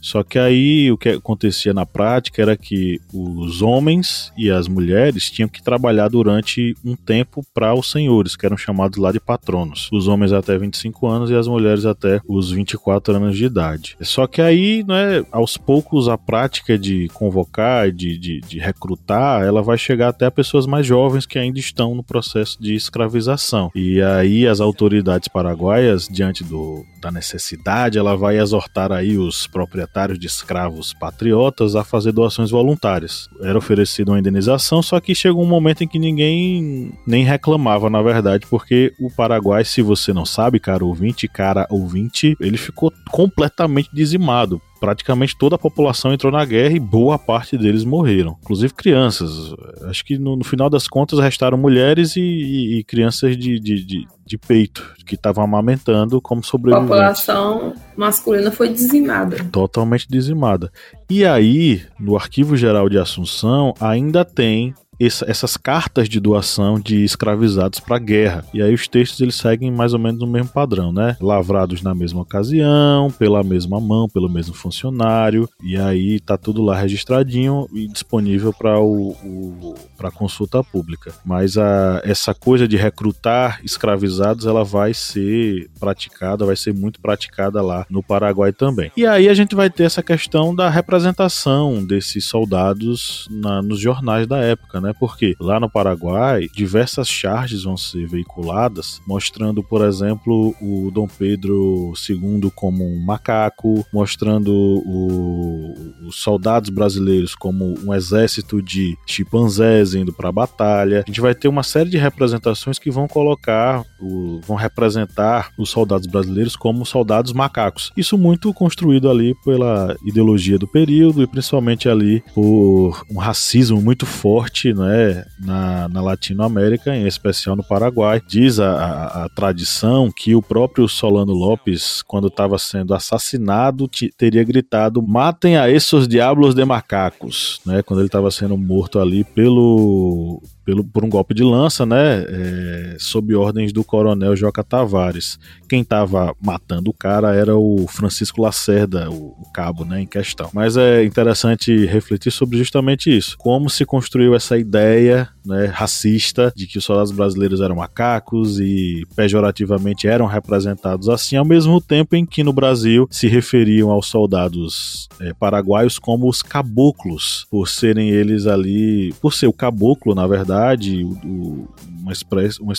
Só 0.00 0.22
que 0.22 0.38
aí 0.38 0.90
o 0.90 0.96
que 0.96 1.10
acontecia 1.10 1.74
na 1.74 1.84
prática 1.84 2.40
era 2.40 2.56
que 2.56 3.00
os 3.12 3.62
homens 3.62 4.32
e 4.36 4.50
as 4.50 4.66
mulheres 4.66 5.30
tinham 5.30 5.48
que 5.48 5.62
trabalhar 5.62 6.08
durante 6.08 6.74
um 6.84 6.96
tempo 6.96 7.44
para 7.52 7.74
os 7.74 7.90
senhores, 7.90 8.34
que 8.34 8.46
eram 8.46 8.56
chamados 8.56 8.98
lá 8.98 9.12
de 9.12 9.20
patronos. 9.20 9.88
Os 9.92 10.08
homens 10.08 10.32
até 10.32 10.56
25 10.56 11.06
anos 11.06 11.30
e 11.30 11.34
as 11.34 11.46
mulheres 11.46 11.84
até 11.84 12.20
os 12.26 12.50
24 12.50 13.14
anos 13.16 13.36
de 13.36 13.44
idade. 13.44 13.96
Só 14.00 14.26
que 14.26 14.40
aí, 14.40 14.84
né, 14.86 15.24
aos 15.30 15.56
poucos, 15.56 16.08
a 16.08 16.16
prática 16.16 16.78
de 16.78 17.08
convocar, 17.08 17.92
de, 17.92 18.16
de, 18.16 18.40
de 18.40 18.58
recrutar, 18.58 19.42
ela 19.42 19.62
vai 19.62 19.76
chegar 19.76 20.08
até 20.08 20.30
pessoas 20.30 20.66
mais 20.66 20.86
jovens 20.86 21.26
que 21.26 21.38
ainda 21.38 21.58
estão 21.58 21.94
no 21.94 22.02
processo 22.02 22.60
de 22.60 22.74
escravização. 22.74 23.70
E 23.74 24.00
aí 24.00 24.46
as 24.46 24.60
autoridades 24.60 25.28
paraguaias, 25.28 26.08
diante 26.10 26.42
do, 26.42 26.84
da 27.00 27.10
necessidade, 27.10 27.98
ela 27.98 28.16
vai 28.16 28.38
exortar 28.38 28.92
aí 28.92 29.18
os 29.18 29.46
proprietários 29.46 29.89
de 30.16 30.26
escravos 30.26 30.92
patriotas 30.92 31.74
a 31.74 31.82
fazer 31.84 32.12
doações 32.12 32.50
voluntárias. 32.50 33.28
Era 33.42 33.58
oferecida 33.58 34.12
uma 34.12 34.18
indenização, 34.18 34.82
só 34.82 35.00
que 35.00 35.14
chegou 35.14 35.42
um 35.42 35.48
momento 35.48 35.82
em 35.82 35.88
que 35.88 35.98
ninguém 35.98 36.92
nem 37.06 37.24
reclamava, 37.24 37.90
na 37.90 38.00
verdade, 38.00 38.46
porque 38.48 38.92
o 39.00 39.10
Paraguai, 39.10 39.64
se 39.64 39.82
você 39.82 40.12
não 40.12 40.24
sabe, 40.24 40.60
cara 40.60 40.84
ouvinte, 40.84 41.28
cara 41.28 41.66
ouvinte, 41.70 42.36
ele 42.40 42.56
ficou 42.56 42.92
completamente 43.10 43.90
dizimado 43.92 44.60
praticamente 44.80 45.36
toda 45.36 45.56
a 45.56 45.58
população 45.58 46.12
entrou 46.12 46.32
na 46.32 46.44
guerra 46.44 46.74
e 46.74 46.80
boa 46.80 47.18
parte 47.18 47.58
deles 47.58 47.84
morreram, 47.84 48.36
inclusive 48.42 48.72
crianças. 48.72 49.54
Acho 49.82 50.04
que 50.04 50.18
no, 50.18 50.36
no 50.36 50.44
final 50.44 50.70
das 50.70 50.88
contas 50.88 51.18
restaram 51.18 51.58
mulheres 51.58 52.16
e, 52.16 52.20
e, 52.20 52.78
e 52.78 52.84
crianças 52.84 53.36
de, 53.36 53.60
de, 53.60 53.84
de, 53.84 54.08
de, 54.26 54.38
peito 54.38 54.94
que 55.06 55.14
estavam 55.14 55.44
amamentando 55.44 56.20
como 56.20 56.42
sobreviventes. 56.42 56.90
A 56.90 56.94
população 56.94 57.74
masculina 57.96 58.50
foi 58.50 58.70
dizimada. 58.70 59.44
Totalmente 59.52 60.06
dizimada. 60.08 60.72
E 61.10 61.24
aí, 61.24 61.82
no 61.98 62.16
Arquivo 62.16 62.56
Geral 62.56 62.88
de 62.88 62.98
Assunção, 62.98 63.74
ainda 63.78 64.24
tem 64.24 64.74
essas 65.00 65.56
cartas 65.56 66.08
de 66.08 66.20
doação 66.20 66.78
de 66.78 67.02
escravizados 67.02 67.80
para 67.80 67.96
a 67.96 67.98
guerra. 67.98 68.44
E 68.52 68.62
aí 68.62 68.74
os 68.74 68.86
textos 68.86 69.20
eles 69.20 69.36
seguem 69.36 69.70
mais 69.70 69.94
ou 69.94 69.98
menos 69.98 70.20
o 70.20 70.26
mesmo 70.26 70.48
padrão, 70.48 70.92
né? 70.92 71.16
Lavrados 71.20 71.82
na 71.82 71.94
mesma 71.94 72.20
ocasião, 72.20 73.10
pela 73.10 73.42
mesma 73.42 73.80
mão, 73.80 74.08
pelo 74.08 74.28
mesmo 74.28 74.54
funcionário, 74.54 75.48
e 75.62 75.76
aí 75.76 76.20
tá 76.20 76.36
tudo 76.36 76.62
lá 76.62 76.76
registradinho 76.76 77.66
e 77.72 77.88
disponível 77.88 78.52
para 78.52 78.78
o, 78.78 79.10
o 79.10 79.74
para 79.96 80.10
consulta 80.10 80.62
pública. 80.62 81.12
Mas 81.24 81.56
a, 81.56 82.00
essa 82.04 82.34
coisa 82.34 82.66
de 82.66 82.76
recrutar 82.76 83.60
escravizados, 83.64 84.46
ela 84.46 84.64
vai 84.64 84.94
ser 84.94 85.70
praticada, 85.78 86.46
vai 86.46 86.56
ser 86.56 86.74
muito 86.74 87.00
praticada 87.00 87.62
lá 87.62 87.86
no 87.88 88.02
Paraguai 88.02 88.52
também. 88.52 88.90
E 88.96 89.06
aí 89.06 89.28
a 89.28 89.34
gente 89.34 89.54
vai 89.54 89.70
ter 89.70 89.84
essa 89.84 90.02
questão 90.02 90.54
da 90.54 90.68
representação 90.68 91.84
desses 91.84 92.24
soldados 92.24 93.28
na, 93.30 93.62
nos 93.62 93.78
jornais 93.78 94.26
da 94.26 94.38
época, 94.38 94.80
né? 94.80 94.89
Né? 94.90 94.94
Porque 94.98 95.34
lá 95.40 95.58
no 95.58 95.70
Paraguai, 95.70 96.48
diversas 96.52 97.08
charges 97.08 97.62
vão 97.62 97.76
ser 97.76 98.06
veiculadas, 98.06 99.00
mostrando, 99.06 99.62
por 99.62 99.84
exemplo, 99.84 100.54
o 100.60 100.90
Dom 100.90 101.06
Pedro 101.06 101.92
II 102.08 102.50
como 102.54 102.84
um 102.84 103.04
macaco, 103.04 103.86
mostrando 103.92 104.52
o, 104.52 105.74
os 106.06 106.16
soldados 106.16 106.70
brasileiros 106.70 107.34
como 107.34 107.74
um 107.84 107.94
exército 107.94 108.60
de 108.60 108.96
chimpanzés 109.06 109.94
indo 109.94 110.12
para 110.12 110.28
a 110.28 110.32
batalha. 110.32 111.04
A 111.06 111.10
gente 111.10 111.20
vai 111.20 111.34
ter 111.34 111.48
uma 111.48 111.62
série 111.62 111.90
de 111.90 111.96
representações 111.96 112.78
que 112.78 112.90
vão 112.90 113.06
colocar, 113.06 113.84
o, 114.00 114.40
vão 114.46 114.56
representar 114.56 115.50
os 115.58 115.70
soldados 115.70 116.06
brasileiros 116.06 116.56
como 116.56 116.84
soldados 116.84 117.32
macacos. 117.32 117.92
Isso 117.96 118.18
muito 118.18 118.52
construído 118.52 119.08
ali 119.08 119.34
pela 119.44 119.96
ideologia 120.04 120.58
do 120.58 120.66
período 120.66 121.22
e 121.22 121.26
principalmente 121.26 121.88
ali 121.88 122.22
por 122.34 123.04
um 123.10 123.18
racismo 123.18 123.80
muito 123.80 124.06
forte 124.06 124.72
né, 124.80 125.24
na, 125.38 125.88
na 125.88 126.00
Latinoamérica, 126.00 126.94
em 126.94 127.06
especial 127.06 127.54
no 127.54 127.62
Paraguai. 127.62 128.20
Diz 128.26 128.58
a, 128.58 128.72
a, 128.72 129.24
a 129.24 129.28
tradição 129.28 130.10
que 130.10 130.34
o 130.34 130.42
próprio 130.42 130.88
Solano 130.88 131.32
Lopes, 131.32 132.02
quando 132.02 132.28
estava 132.28 132.58
sendo 132.58 132.94
assassinado, 132.94 133.88
teria 134.16 134.42
gritado: 134.44 135.02
matem 135.02 135.56
a 135.56 135.70
esses 135.70 136.08
diablos 136.08 136.54
de 136.54 136.64
macacos, 136.64 137.60
né, 137.64 137.82
quando 137.82 138.00
ele 138.00 138.08
estava 138.08 138.30
sendo 138.30 138.56
morto 138.56 138.98
ali 138.98 139.24
pelo 139.24 140.42
pelo, 140.70 140.84
por 140.84 141.04
um 141.04 141.08
golpe 141.08 141.34
de 141.34 141.42
lança, 141.42 141.84
né, 141.84 142.24
é, 142.28 142.96
sob 142.96 143.34
ordens 143.34 143.72
do 143.72 143.82
coronel 143.82 144.36
Joca 144.36 144.62
Tavares. 144.62 145.36
Quem 145.68 145.82
estava 145.82 146.32
matando 146.40 146.90
o 146.90 146.94
cara 146.94 147.34
era 147.34 147.56
o 147.56 147.86
Francisco 147.88 148.40
Lacerda, 148.40 149.10
o, 149.10 149.34
o, 149.40 149.50
cabo, 149.52 149.84
né, 149.84 150.00
em 150.00 150.06
questão. 150.06 150.48
Mas 150.52 150.76
é 150.76 151.04
interessante 151.04 151.86
refletir 151.86 152.30
sobre 152.30 152.56
justamente 152.56 153.14
isso, 153.14 153.36
como 153.36 153.68
se 153.68 153.84
construiu 153.84 154.32
essa 154.32 154.56
ideia, 154.56 155.28
né, 155.44 155.66
racista 155.66 156.52
de 156.54 156.66
que 156.66 156.78
os 156.78 156.84
soldados 156.84 157.12
brasileiros 157.12 157.60
eram 157.60 157.76
macacos 157.76 158.58
e 158.58 159.06
pejorativamente 159.14 160.06
eram 160.06 160.26
representados 160.26 161.08
assim, 161.08 161.36
ao 161.36 161.44
mesmo 161.44 161.80
tempo 161.80 162.16
em 162.16 162.26
que 162.26 162.42
no 162.42 162.52
Brasil 162.52 163.06
se 163.10 163.28
referiam 163.28 163.90
aos 163.90 164.06
soldados 164.06 165.08
é, 165.20 165.32
paraguaios 165.32 165.98
como 165.98 166.28
os 166.28 166.42
caboclos, 166.42 167.46
por 167.50 167.68
serem 167.68 168.10
eles 168.10 168.46
ali, 168.46 169.12
por 169.20 169.32
ser 169.32 169.46
o 169.46 169.52
caboclo, 169.52 170.14
na 170.14 170.26
verdade 170.26 170.40
verdade, 170.40 171.04
o, 171.04 171.68
uma 172.10 172.12
express, 172.12 172.58
um, 172.60 172.72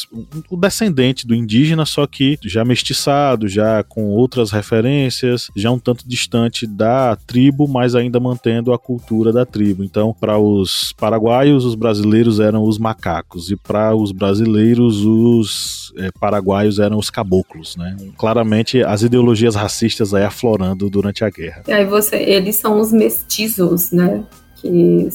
um, 0.52 0.60
descendente 0.60 1.26
do 1.26 1.34
indígena, 1.34 1.86
só 1.86 2.06
que 2.06 2.38
já 2.44 2.64
mestiçado, 2.66 3.48
já 3.48 3.84
com 3.84 4.10
outras 4.10 4.52
referências, 4.52 5.50
já 5.56 5.72
um 5.72 5.80
tanto 5.80 6.08
distante 6.08 6.68
da 6.68 7.16
tribo, 7.16 7.68
mas 7.68 7.96
ainda 7.96 8.20
mantendo 8.20 8.74
a 8.74 8.80
cultura 8.80 9.32
da 9.32 9.46
tribo. 9.46 9.84
Então, 9.84 10.16
para 10.20 10.38
os 10.38 10.94
paraguaios, 10.94 11.66
os 11.66 11.76
brasileiros 11.76 12.40
eram 12.40 12.64
os 12.64 12.78
macacos, 12.78 13.50
e 13.50 13.56
para 13.56 13.96
os 13.96 14.12
brasileiros, 14.12 15.04
os 15.06 15.94
é, 15.98 16.10
paraguaios 16.20 16.80
eram 16.80 16.98
os 16.98 17.10
caboclos, 17.10 17.76
né? 17.78 17.96
Claramente 18.18 18.84
as 18.84 19.02
ideologias 19.02 19.56
racistas 19.56 20.14
aí 20.14 20.24
aflorando 20.24 20.90
durante 20.90 21.24
a 21.24 21.30
guerra. 21.30 21.64
E 21.68 21.72
aí 21.72 21.86
você, 21.86 22.18
eles 22.18 22.58
são 22.58 22.80
os 22.80 22.92
mestizos, 22.92 23.92
né? 23.92 24.24
Que 24.56 25.10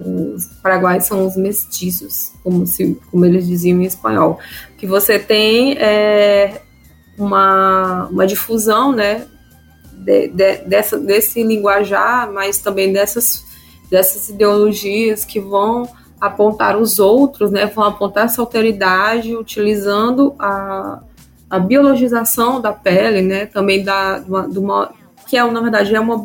os 0.00 0.46
paraguaios 0.62 1.04
são 1.04 1.26
os 1.26 1.36
mestiços, 1.36 2.32
como, 2.42 2.66
se, 2.66 2.98
como 3.10 3.24
eles 3.26 3.46
diziam 3.46 3.80
em 3.80 3.84
espanhol. 3.84 4.38
Que 4.78 4.86
você 4.86 5.18
tem 5.18 5.76
é, 5.78 6.62
uma, 7.18 8.06
uma 8.10 8.26
difusão 8.26 8.92
né, 8.92 9.26
de, 9.92 10.28
de, 10.28 10.56
dessa, 10.64 10.98
desse 10.98 11.42
linguajar, 11.42 12.32
mas 12.32 12.58
também 12.58 12.92
dessas, 12.92 13.44
dessas 13.90 14.30
ideologias 14.30 15.24
que 15.24 15.38
vão 15.38 15.88
apontar 16.20 16.76
os 16.76 16.98
outros, 16.98 17.50
né, 17.50 17.66
vão 17.66 17.84
apontar 17.84 18.26
essa 18.26 18.40
alteridade 18.40 19.36
utilizando 19.36 20.34
a, 20.38 21.00
a 21.48 21.58
biologização 21.58 22.60
da 22.60 22.72
pele, 22.72 23.22
né, 23.22 23.46
também 23.46 23.82
da, 23.82 24.18
de 24.18 24.30
uma, 24.30 24.48
de 24.48 24.58
uma 24.58 24.99
que 25.30 25.36
é, 25.36 25.48
na 25.48 25.60
verdade, 25.60 25.94
é 25.94 26.00
uma, 26.00 26.16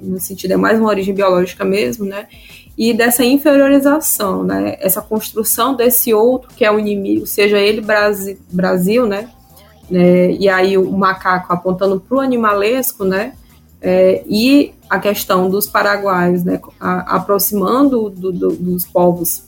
no 0.00 0.20
sentido, 0.20 0.52
é 0.52 0.56
mais 0.56 0.78
uma 0.78 0.88
origem 0.88 1.12
biológica 1.12 1.64
mesmo, 1.64 2.04
né, 2.04 2.28
e 2.78 2.94
dessa 2.94 3.24
inferiorização, 3.24 4.44
né? 4.44 4.76
Essa 4.80 5.02
construção 5.02 5.74
desse 5.74 6.14
outro 6.14 6.48
que 6.56 6.64
é 6.64 6.70
o 6.70 6.78
inimigo, 6.78 7.26
seja 7.26 7.58
ele 7.58 7.80
Brasil, 7.80 8.38
Brasil 8.50 9.04
né? 9.04 9.28
né? 9.90 10.30
E 10.30 10.48
aí 10.48 10.78
o 10.78 10.90
macaco 10.92 11.52
apontando 11.52 12.00
para 12.00 12.16
o 12.16 12.20
animalesco, 12.20 13.04
né? 13.04 13.34
É, 13.80 14.22
e 14.26 14.72
a 14.88 14.98
questão 15.00 15.50
dos 15.50 15.66
paraguaios, 15.66 16.44
né, 16.44 16.60
a, 16.78 17.16
aproximando 17.16 18.08
do, 18.08 18.30
do, 18.30 18.52
dos 18.52 18.86
povos 18.86 19.42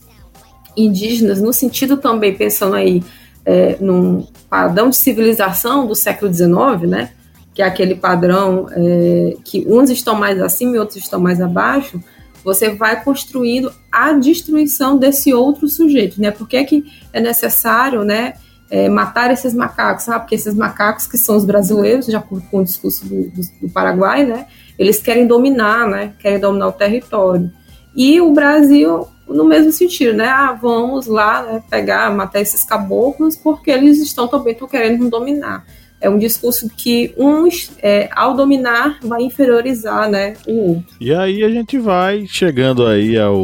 indígenas, 0.76 1.40
no 1.40 1.52
sentido 1.52 1.96
também, 1.96 2.34
pensando 2.34 2.74
aí 2.74 3.02
é, 3.46 3.76
num 3.80 4.26
padrão 4.50 4.90
de 4.90 4.96
civilização 4.96 5.86
do 5.86 5.94
século 5.94 6.34
XIX, 6.34 6.90
né, 6.90 7.12
que 7.54 7.62
é 7.62 7.64
aquele 7.64 7.94
padrão 7.94 8.66
é, 8.72 9.36
que 9.44 9.64
uns 9.68 9.88
estão 9.88 10.16
mais 10.16 10.42
acima 10.42 10.74
e 10.74 10.78
outros 10.78 10.98
estão 10.98 11.20
mais 11.20 11.40
abaixo, 11.40 12.02
você 12.42 12.70
vai 12.70 13.02
construindo 13.02 13.72
a 13.90 14.12
destruição 14.12 14.98
desse 14.98 15.32
outro 15.32 15.68
sujeito, 15.68 16.20
né? 16.20 16.30
Por 16.30 16.46
que 16.48 16.56
é, 16.56 16.64
que 16.64 16.84
é 17.12 17.20
necessário, 17.20 18.04
né, 18.04 18.34
é, 18.68 18.88
matar 18.88 19.30
esses 19.30 19.54
macacos? 19.54 20.08
Ah, 20.08 20.18
porque 20.18 20.34
esses 20.34 20.52
macacos 20.52 21.06
que 21.06 21.16
são 21.16 21.36
os 21.36 21.44
brasileiros, 21.44 22.06
já 22.06 22.20
com, 22.20 22.40
com 22.40 22.58
o 22.58 22.64
discurso 22.64 23.06
do, 23.06 23.30
do, 23.30 23.40
do, 23.62 23.68
Paraguai, 23.70 24.26
né? 24.26 24.46
Eles 24.76 25.00
querem 25.00 25.26
dominar, 25.26 25.88
né? 25.88 26.12
Querem 26.18 26.40
dominar 26.40 26.68
o 26.68 26.72
território. 26.72 27.50
E 27.96 28.20
o 28.20 28.32
Brasil, 28.32 29.06
no 29.28 29.44
mesmo 29.44 29.70
sentido, 29.72 30.12
né? 30.14 30.26
Ah, 30.26 30.52
vamos 30.60 31.06
lá 31.06 31.42
né, 31.44 31.62
pegar, 31.70 32.14
matar 32.14 32.40
esses 32.40 32.64
caboclos 32.64 33.36
porque 33.36 33.70
eles 33.70 34.00
estão 34.00 34.26
também 34.26 34.52
estão 34.52 34.68
querendo 34.68 35.08
dominar 35.08 35.64
é 36.04 36.10
um 36.10 36.18
discurso 36.18 36.68
que 36.68 37.14
uns, 37.16 37.72
é, 37.82 38.10
ao 38.14 38.36
dominar, 38.36 38.98
vai 39.02 39.22
inferiorizar 39.22 40.10
né, 40.10 40.34
o 40.46 40.74
outro. 40.74 40.84
E 41.00 41.14
aí 41.14 41.42
a 41.42 41.48
gente 41.48 41.78
vai 41.78 42.26
chegando 42.26 42.86
aí 42.86 43.18
ao 43.18 43.40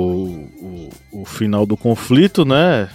final 1.24 1.64
do 1.64 1.76
conflito, 1.76 2.44
né? 2.44 2.90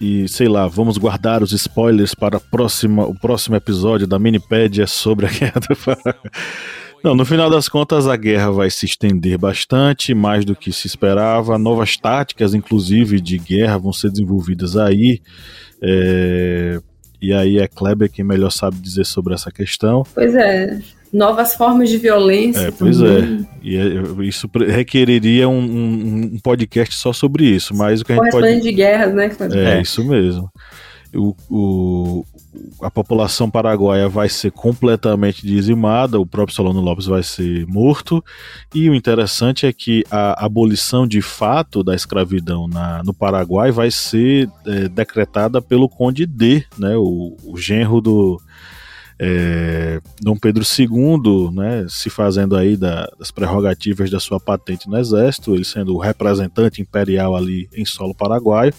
E 0.00 0.28
sei 0.28 0.48
lá, 0.48 0.68
vamos 0.68 0.96
guardar 0.96 1.42
os 1.42 1.52
spoilers 1.52 2.14
para 2.14 2.38
próxima, 2.38 3.04
o 3.04 3.14
próximo 3.14 3.56
episódio 3.56 4.06
da 4.06 4.18
Minipédia 4.18 4.86
sobre 4.86 5.26
a 5.26 5.28
Guerra 5.34 5.60
do. 5.60 5.76
Não, 7.02 7.14
no 7.14 7.24
final 7.24 7.50
das 7.50 7.68
contas, 7.68 8.06
a 8.06 8.14
guerra 8.14 8.50
vai 8.50 8.70
se 8.70 8.84
estender 8.86 9.36
bastante, 9.36 10.14
mais 10.14 10.44
do 10.44 10.54
que 10.54 10.70
se 10.70 10.86
esperava. 10.86 11.58
Novas 11.58 11.96
táticas, 11.96 12.54
inclusive, 12.54 13.20
de 13.20 13.38
guerra 13.38 13.78
vão 13.78 13.92
ser 13.92 14.10
desenvolvidas 14.10 14.76
aí. 14.76 15.20
É, 15.82 16.78
e 17.20 17.32
aí 17.32 17.58
é 17.58 17.68
Kleber 17.68 18.10
quem 18.10 18.24
melhor 18.24 18.50
sabe 18.50 18.76
dizer 18.76 19.04
sobre 19.04 19.34
essa 19.34 19.50
questão. 19.50 20.04
Pois 20.14 20.34
é. 20.34 20.80
Novas 21.12 21.54
formas 21.54 21.90
de 21.90 21.98
violência. 21.98 22.68
É, 22.68 22.70
pois 22.70 22.98
também. 22.98 23.46
é. 23.62 23.66
E 23.66 23.76
é, 23.76 24.24
isso 24.24 24.48
requeriria 24.68 25.48
um, 25.48 25.58
um, 25.58 26.30
um, 26.34 26.38
podcast 26.38 26.94
só 26.94 27.12
sobre 27.12 27.44
isso. 27.44 27.74
Mas 27.74 28.00
o 28.00 28.04
que 28.04 28.12
a 28.12 28.16
gente 28.16 28.30
pode. 28.30 28.60
de 28.60 28.72
guerras, 28.72 29.12
né? 29.12 29.30
É, 29.52 29.78
é, 29.78 29.82
isso 29.82 30.04
mesmo. 30.04 30.50
O, 31.14 31.34
o, 31.50 32.26
a 32.82 32.90
população 32.90 33.50
paraguaia 33.50 34.08
vai 34.08 34.28
ser 34.28 34.52
completamente 34.52 35.46
dizimada, 35.46 36.20
o 36.20 36.26
próprio 36.26 36.54
Solano 36.54 36.80
Lopes 36.80 37.06
vai 37.06 37.22
ser 37.22 37.66
morto, 37.66 38.24
e 38.74 38.88
o 38.88 38.94
interessante 38.94 39.66
é 39.66 39.72
que 39.72 40.04
a 40.10 40.44
abolição 40.44 41.06
de 41.06 41.20
fato 41.20 41.82
da 41.82 41.94
escravidão 41.94 42.68
na, 42.68 43.02
no 43.02 43.12
Paraguai 43.12 43.72
vai 43.72 43.90
ser 43.90 44.48
é, 44.66 44.88
decretada 44.88 45.60
pelo 45.60 45.88
Conde 45.88 46.26
D, 46.26 46.64
né, 46.78 46.96
o, 46.96 47.36
o 47.44 47.56
genro 47.56 48.00
do 48.00 48.40
é, 49.22 50.00
Dom 50.22 50.34
Pedro 50.34 50.64
II, 50.64 51.50
né, 51.52 51.84
se 51.90 52.08
fazendo 52.08 52.56
aí 52.56 52.74
da, 52.74 53.06
das 53.18 53.30
prerrogativas 53.30 54.10
da 54.10 54.18
sua 54.18 54.40
patente 54.40 54.88
no 54.88 54.96
exército, 54.96 55.54
ele 55.54 55.64
sendo 55.64 55.94
o 55.94 55.98
representante 55.98 56.80
imperial 56.80 57.36
ali 57.36 57.68
em 57.74 57.84
solo 57.84 58.14
paraguaio. 58.14 58.72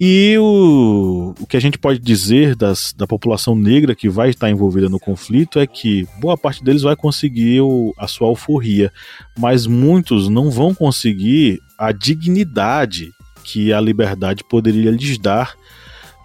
E 0.00 0.36
o, 0.38 1.34
o 1.40 1.46
que 1.46 1.56
a 1.56 1.60
gente 1.60 1.76
pode 1.76 1.98
dizer 1.98 2.54
das, 2.54 2.92
da 2.92 3.06
população 3.06 3.56
negra 3.56 3.96
que 3.96 4.08
vai 4.08 4.30
estar 4.30 4.48
envolvida 4.48 4.88
no 4.88 5.00
conflito 5.00 5.58
é 5.58 5.66
que 5.66 6.06
boa 6.20 6.38
parte 6.38 6.62
deles 6.62 6.82
vai 6.82 6.94
conseguir 6.94 7.60
o, 7.62 7.92
a 7.98 8.06
sua 8.06 8.28
alforria, 8.28 8.92
mas 9.36 9.66
muitos 9.66 10.28
não 10.28 10.50
vão 10.50 10.72
conseguir 10.72 11.60
a 11.76 11.90
dignidade 11.90 13.12
que 13.42 13.72
a 13.72 13.80
liberdade 13.80 14.44
poderia 14.48 14.90
lhes 14.90 15.18
dar 15.18 15.56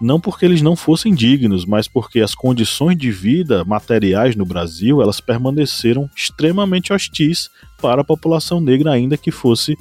não 0.00 0.20
porque 0.20 0.44
eles 0.44 0.60
não 0.60 0.76
fossem 0.76 1.14
dignos, 1.14 1.64
mas 1.64 1.88
porque 1.88 2.20
as 2.20 2.34
condições 2.34 2.96
de 2.96 3.10
vida 3.10 3.64
materiais 3.64 4.36
no 4.36 4.44
Brasil 4.44 5.00
elas 5.00 5.20
permaneceram 5.20 6.10
extremamente 6.14 6.92
hostis 6.92 7.48
para 7.80 8.02
a 8.02 8.04
população 8.04 8.60
negra, 8.60 8.92
ainda 8.92 9.16
que 9.16 9.30
fosse 9.30 9.76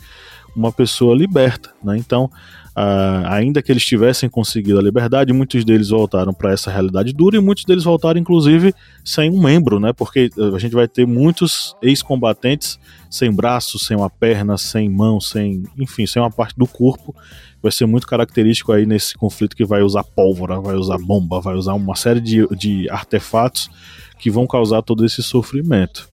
uma 0.55 0.71
pessoa 0.71 1.15
liberta. 1.15 1.73
Né? 1.83 1.97
Então, 1.97 2.29
Uh, 2.75 3.27
ainda 3.27 3.61
que 3.61 3.71
eles 3.71 3.85
tivessem 3.85 4.27
conseguido 4.27 4.79
a 4.79 4.81
liberdade, 4.81 5.31
muitos 5.31 5.63
deles 5.63 5.89
voltaram 5.89 6.33
para 6.33 6.51
essa 6.51 6.71
realidade 6.71 7.13
dura 7.13 7.37
e 7.37 7.39
muitos 7.39 7.65
deles 7.65 7.83
voltaram, 7.83 8.19
inclusive, 8.19 8.73
sem 9.05 9.29
um 9.29 9.39
membro, 9.39 9.79
né? 9.79 9.93
Porque 9.93 10.31
a 10.55 10.57
gente 10.57 10.73
vai 10.73 10.87
ter 10.87 11.05
muitos 11.05 11.75
ex-combatentes 11.83 12.79
sem 13.11 13.31
braço, 13.31 13.77
sem 13.77 13.95
uma 13.95 14.09
perna, 14.09 14.57
sem 14.57 14.89
mão, 14.89 15.21
sem, 15.21 15.63
enfim, 15.77 16.07
sem 16.07 16.19
uma 16.19 16.31
parte 16.31 16.57
do 16.57 16.65
corpo. 16.65 17.15
Vai 17.61 17.71
ser 17.71 17.85
muito 17.85 18.07
característico 18.07 18.71
aí 18.71 18.87
nesse 18.87 19.15
conflito 19.15 19.55
que 19.55 19.63
vai 19.63 19.83
usar 19.83 20.03
pólvora, 20.03 20.59
vai 20.59 20.75
usar 20.75 20.97
bomba, 20.97 21.39
vai 21.39 21.53
usar 21.53 21.75
uma 21.75 21.95
série 21.95 22.19
de, 22.19 22.47
de 22.57 22.89
artefatos 22.89 23.69
que 24.17 24.31
vão 24.31 24.47
causar 24.47 24.81
todo 24.81 25.05
esse 25.05 25.21
sofrimento. 25.21 26.09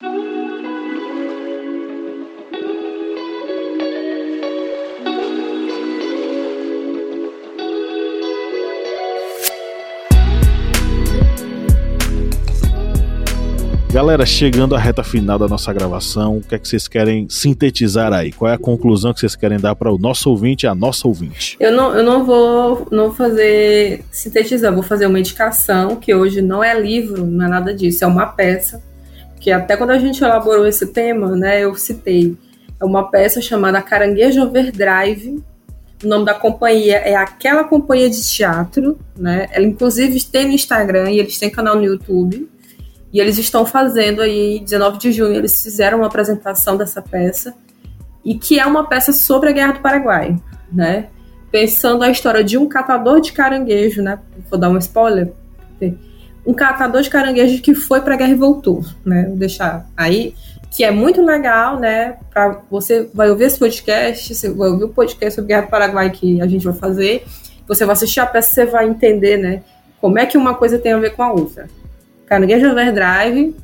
Galera, 13.92 14.24
chegando 14.24 14.76
à 14.76 14.78
reta 14.78 15.02
final 15.02 15.36
da 15.36 15.48
nossa 15.48 15.72
gravação, 15.72 16.36
o 16.36 16.40
que 16.40 16.54
é 16.54 16.58
que 16.60 16.68
vocês 16.68 16.86
querem 16.86 17.28
sintetizar 17.28 18.12
aí? 18.12 18.30
Qual 18.30 18.48
é 18.48 18.54
a 18.54 18.58
conclusão 18.58 19.12
que 19.12 19.18
vocês 19.18 19.34
querem 19.34 19.58
dar 19.58 19.74
para 19.74 19.92
o 19.92 19.98
nosso 19.98 20.30
ouvinte 20.30 20.64
e 20.64 20.68
a 20.68 20.76
nossa 20.76 21.08
ouvinte? 21.08 21.56
Eu 21.58 21.72
não, 21.72 21.92
eu 21.96 22.04
não 22.04 22.24
vou 22.24 22.86
não 22.92 23.12
fazer 23.12 24.04
sintetizar, 24.12 24.72
vou 24.72 24.84
fazer 24.84 25.06
uma 25.06 25.18
indicação 25.18 25.96
que 25.96 26.14
hoje 26.14 26.40
não 26.40 26.62
é 26.62 26.78
livro, 26.80 27.26
não 27.26 27.46
é 27.46 27.48
nada 27.48 27.74
disso, 27.74 28.04
é 28.04 28.06
uma 28.06 28.26
peça 28.26 28.80
que 29.40 29.50
até 29.50 29.76
quando 29.76 29.90
a 29.90 29.98
gente 29.98 30.22
elaborou 30.22 30.66
esse 30.66 30.86
tema, 30.86 31.34
né, 31.34 31.64
eu 31.64 31.74
citei. 31.74 32.36
É 32.80 32.84
uma 32.84 33.10
peça 33.10 33.40
chamada 33.42 33.82
Caranguejo 33.82 34.40
Overdrive. 34.40 35.42
O 36.04 36.06
nome 36.06 36.24
da 36.24 36.34
companhia 36.34 36.98
é 36.98 37.16
aquela 37.16 37.64
companhia 37.64 38.08
de 38.08 38.22
teatro, 38.24 38.98
né? 39.18 39.48
Ela 39.50 39.66
inclusive 39.66 40.22
tem 40.24 40.46
no 40.46 40.52
Instagram 40.52 41.10
e 41.10 41.18
eles 41.18 41.38
têm 41.38 41.50
canal 41.50 41.74
no 41.74 41.84
YouTube. 41.84 42.48
E 43.12 43.20
eles 43.20 43.38
estão 43.38 43.66
fazendo 43.66 44.22
aí, 44.22 44.60
19 44.60 44.98
de 44.98 45.12
junho, 45.12 45.34
eles 45.34 45.62
fizeram 45.62 45.98
uma 45.98 46.06
apresentação 46.06 46.76
dessa 46.76 47.02
peça, 47.02 47.54
e 48.24 48.34
que 48.34 48.58
é 48.58 48.66
uma 48.66 48.86
peça 48.86 49.12
sobre 49.12 49.50
a 49.50 49.52
Guerra 49.52 49.72
do 49.72 49.80
Paraguai, 49.80 50.36
né? 50.72 51.08
Pensando 51.50 52.04
a 52.04 52.10
história 52.10 52.44
de 52.44 52.56
um 52.56 52.68
catador 52.68 53.20
de 53.20 53.32
caranguejo, 53.32 54.02
né? 54.02 54.18
Vou 54.48 54.58
dar 54.58 54.68
um 54.68 54.78
spoiler. 54.78 55.32
Um 56.46 56.54
catador 56.54 57.02
de 57.02 57.10
caranguejo 57.10 57.60
que 57.62 57.74
foi 57.74 58.00
para 58.00 58.14
a 58.14 58.16
guerra 58.16 58.30
e 58.30 58.36
voltou, 58.36 58.84
né? 59.04 59.26
Vou 59.26 59.36
deixar 59.36 59.86
aí, 59.96 60.34
que 60.70 60.84
é 60.84 60.90
muito 60.90 61.22
legal, 61.22 61.78
né? 61.80 62.16
Para 62.32 62.60
você 62.70 63.08
vai 63.12 63.30
ouvir 63.30 63.44
esse 63.44 63.58
podcast, 63.58 64.34
você 64.34 64.50
vai 64.50 64.68
ouvir 64.68 64.84
o 64.84 64.88
podcast 64.88 65.34
sobre 65.34 65.52
a 65.52 65.56
Guerra 65.56 65.66
do 65.66 65.70
Paraguai 65.70 66.10
que 66.10 66.40
a 66.40 66.46
gente 66.46 66.64
vai 66.64 66.74
fazer, 66.74 67.24
você 67.66 67.84
vai 67.84 67.94
assistir 67.94 68.20
a 68.20 68.26
peça, 68.26 68.52
você 68.52 68.66
vai 68.66 68.88
entender, 68.88 69.36
né? 69.36 69.62
Como 70.00 70.18
é 70.18 70.26
que 70.26 70.38
uma 70.38 70.54
coisa 70.54 70.78
tem 70.78 70.92
a 70.92 70.98
ver 70.98 71.14
com 71.14 71.22
a 71.22 71.32
outra. 71.32 71.68
Caranguejo 72.30 72.70
Overdrive, 72.70 73.56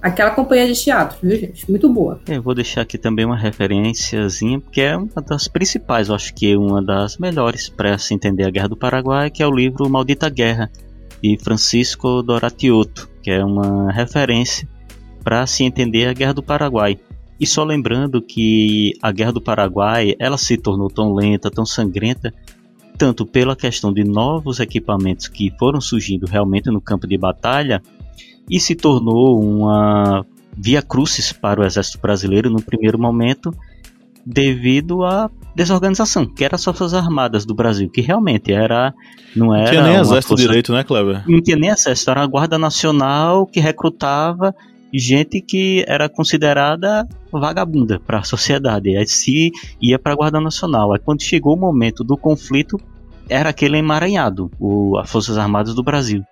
aquela 0.00 0.30
companhia 0.30 0.72
de 0.72 0.80
teatro, 0.80 1.18
viu, 1.20 1.36
gente? 1.36 1.68
Muito 1.68 1.92
boa. 1.92 2.20
Eu 2.28 2.40
vou 2.40 2.54
deixar 2.54 2.82
aqui 2.82 2.96
também 2.96 3.24
uma 3.24 3.36
referênciazinha, 3.36 4.60
porque 4.60 4.82
é 4.82 4.96
uma 4.96 5.20
das 5.20 5.48
principais, 5.48 6.08
eu 6.08 6.14
acho 6.14 6.32
que 6.32 6.52
é 6.52 6.56
uma 6.56 6.80
das 6.80 7.18
melhores 7.18 7.68
para 7.68 7.98
se 7.98 8.14
entender 8.14 8.44
a 8.44 8.50
Guerra 8.50 8.68
do 8.68 8.76
Paraguai, 8.76 9.30
que 9.30 9.42
é 9.42 9.46
o 9.48 9.50
livro 9.50 9.90
Maldita 9.90 10.30
Guerra, 10.30 10.70
de 11.20 11.36
Francisco 11.42 12.22
Doratioto, 12.22 13.10
que 13.20 13.32
é 13.32 13.44
uma 13.44 13.90
referência 13.90 14.68
para 15.24 15.44
se 15.44 15.64
entender 15.64 16.06
a 16.06 16.12
Guerra 16.12 16.34
do 16.34 16.42
Paraguai. 16.42 16.96
E 17.40 17.46
só 17.48 17.64
lembrando 17.64 18.22
que 18.22 18.92
a 19.02 19.10
Guerra 19.10 19.32
do 19.32 19.40
Paraguai, 19.40 20.14
ela 20.20 20.38
se 20.38 20.56
tornou 20.56 20.88
tão 20.88 21.12
lenta, 21.12 21.50
tão 21.50 21.66
sangrenta, 21.66 22.32
tanto 22.96 23.26
pela 23.26 23.56
questão 23.56 23.92
de 23.92 24.04
novos 24.04 24.60
equipamentos 24.60 25.26
que 25.26 25.52
foram 25.58 25.80
surgindo 25.80 26.26
realmente 26.26 26.70
no 26.70 26.80
campo 26.80 27.08
de 27.08 27.18
batalha, 27.18 27.82
e 28.48 28.60
se 28.60 28.74
tornou 28.74 29.42
uma 29.42 30.24
via 30.56 30.82
crucis 30.82 31.32
para 31.32 31.60
o 31.60 31.64
exército 31.64 31.98
brasileiro 32.00 32.50
no 32.50 32.62
primeiro 32.62 32.98
momento 32.98 33.54
devido 34.24 35.04
à 35.04 35.30
desorganização, 35.54 36.26
que 36.26 36.44
era 36.44 36.56
as 36.56 36.64
forças 36.64 36.94
armadas 36.94 37.44
do 37.44 37.54
Brasil, 37.54 37.90
que 37.90 38.00
realmente 38.00 38.52
era 38.52 38.94
não 39.36 39.54
era 39.54 39.64
não 39.64 39.70
tinha 39.70 39.82
nem 39.82 39.94
exército 39.96 40.28
força, 40.28 40.42
direito, 40.42 40.72
né, 40.72 40.82
Kleber? 40.82 41.22
Não 41.28 41.42
tinha 41.42 41.56
nem 41.56 41.70
exército, 41.70 42.10
era 42.10 42.22
a 42.22 42.26
guarda 42.26 42.58
nacional 42.58 43.46
que 43.46 43.60
recrutava 43.60 44.54
gente 44.92 45.40
que 45.40 45.84
era 45.88 46.08
considerada 46.08 47.06
vagabunda 47.32 47.98
para 47.98 48.20
a 48.20 48.22
sociedade, 48.22 48.96
aí 48.96 49.06
se 49.06 49.50
ia 49.80 49.98
para 49.98 50.12
a 50.12 50.16
guarda 50.16 50.40
nacional. 50.40 50.92
Aí 50.92 51.00
quando 51.00 51.22
chegou 51.22 51.54
o 51.54 51.60
momento 51.60 52.04
do 52.04 52.16
conflito, 52.16 52.80
era 53.28 53.50
aquele 53.50 53.78
emaranhado, 53.78 54.50
o, 54.58 54.96
as 54.98 55.10
forças 55.10 55.36
armadas 55.36 55.74
do 55.74 55.82
Brasil. 55.82 56.24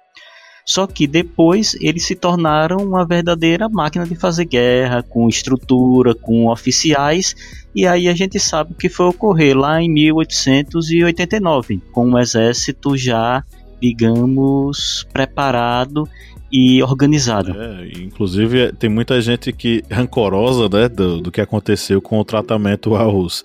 Só 0.64 0.86
que 0.86 1.06
depois 1.06 1.76
eles 1.80 2.04
se 2.04 2.14
tornaram 2.14 2.76
uma 2.76 3.04
verdadeira 3.04 3.68
máquina 3.68 4.06
de 4.06 4.14
fazer 4.14 4.44
guerra, 4.44 5.02
com 5.02 5.28
estrutura, 5.28 6.14
com 6.14 6.48
oficiais, 6.48 7.34
e 7.74 7.86
aí 7.86 8.08
a 8.08 8.14
gente 8.14 8.38
sabe 8.38 8.72
o 8.72 8.76
que 8.76 8.88
foi 8.88 9.06
ocorrer 9.06 9.56
lá 9.56 9.82
em 9.82 9.90
1889, 9.90 11.80
com 11.90 12.06
um 12.06 12.18
exército 12.18 12.96
já, 12.96 13.42
digamos, 13.80 15.06
preparado 15.12 16.08
e 16.52 16.82
organizado. 16.82 17.58
É, 17.58 17.88
inclusive, 17.98 18.72
tem 18.72 18.90
muita 18.90 19.18
gente 19.22 19.50
que 19.52 19.82
rancorosa 19.90 20.68
né, 20.68 20.86
do, 20.86 21.22
do 21.22 21.30
que 21.30 21.40
aconteceu 21.40 22.02
com 22.02 22.18
o 22.18 22.24
tratamento 22.24 22.94
aos 22.94 23.42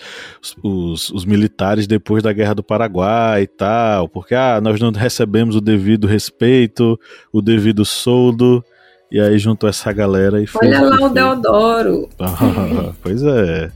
os, 0.61 1.09
os, 1.09 1.23
militares 1.23 1.87
depois 1.87 2.21
da 2.21 2.33
Guerra 2.33 2.55
do 2.55 2.63
Paraguai 2.63 3.43
e 3.43 3.47
tal, 3.47 4.09
porque 4.09 4.35
ah, 4.35 4.59
nós 4.61 4.81
não 4.81 4.91
recebemos 4.91 5.55
o 5.55 5.61
devido 5.61 6.05
respeito, 6.05 6.99
o 7.31 7.41
devido 7.41 7.85
soldo. 7.85 8.63
E 9.09 9.21
aí 9.21 9.39
juntou 9.39 9.69
essa 9.69 9.93
galera 9.93 10.41
e 10.41 10.45
Olha 10.53 10.81
lá 10.81 11.05
o 11.05 11.09
Deodoro. 11.09 12.09
Ah, 12.19 12.91
pois 13.01 13.23
é. 13.23 13.71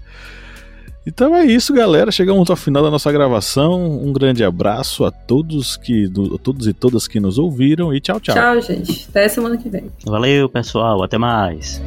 Então 1.06 1.36
é 1.36 1.46
isso, 1.46 1.74
galera. 1.74 2.12
Chegamos 2.12 2.50
ao 2.50 2.56
final 2.56 2.84
da 2.84 2.92
nossa 2.92 3.12
gravação. 3.12 4.00
Um 4.04 4.14
grande 4.14 4.44
abraço 4.44 5.04
a 5.04 5.12
todos 5.12 5.76
que 5.76 6.06
a 6.06 6.38
todos 6.38 6.68
e 6.68 6.74
todas 6.74 7.08
que 7.08 7.20
nos 7.20 7.40
ouviram 7.40 7.94
e 7.94 8.00
tchau, 8.00 8.20
tchau. 8.20 8.36
Tchau, 8.36 8.62
gente. 8.62 9.08
Até 9.10 9.28
semana 9.28 9.58
que 9.58 9.70
vem. 9.70 9.92
Valeu, 10.06 10.48
pessoal. 10.48 11.04
Até 11.04 11.18
mais. 11.18 11.82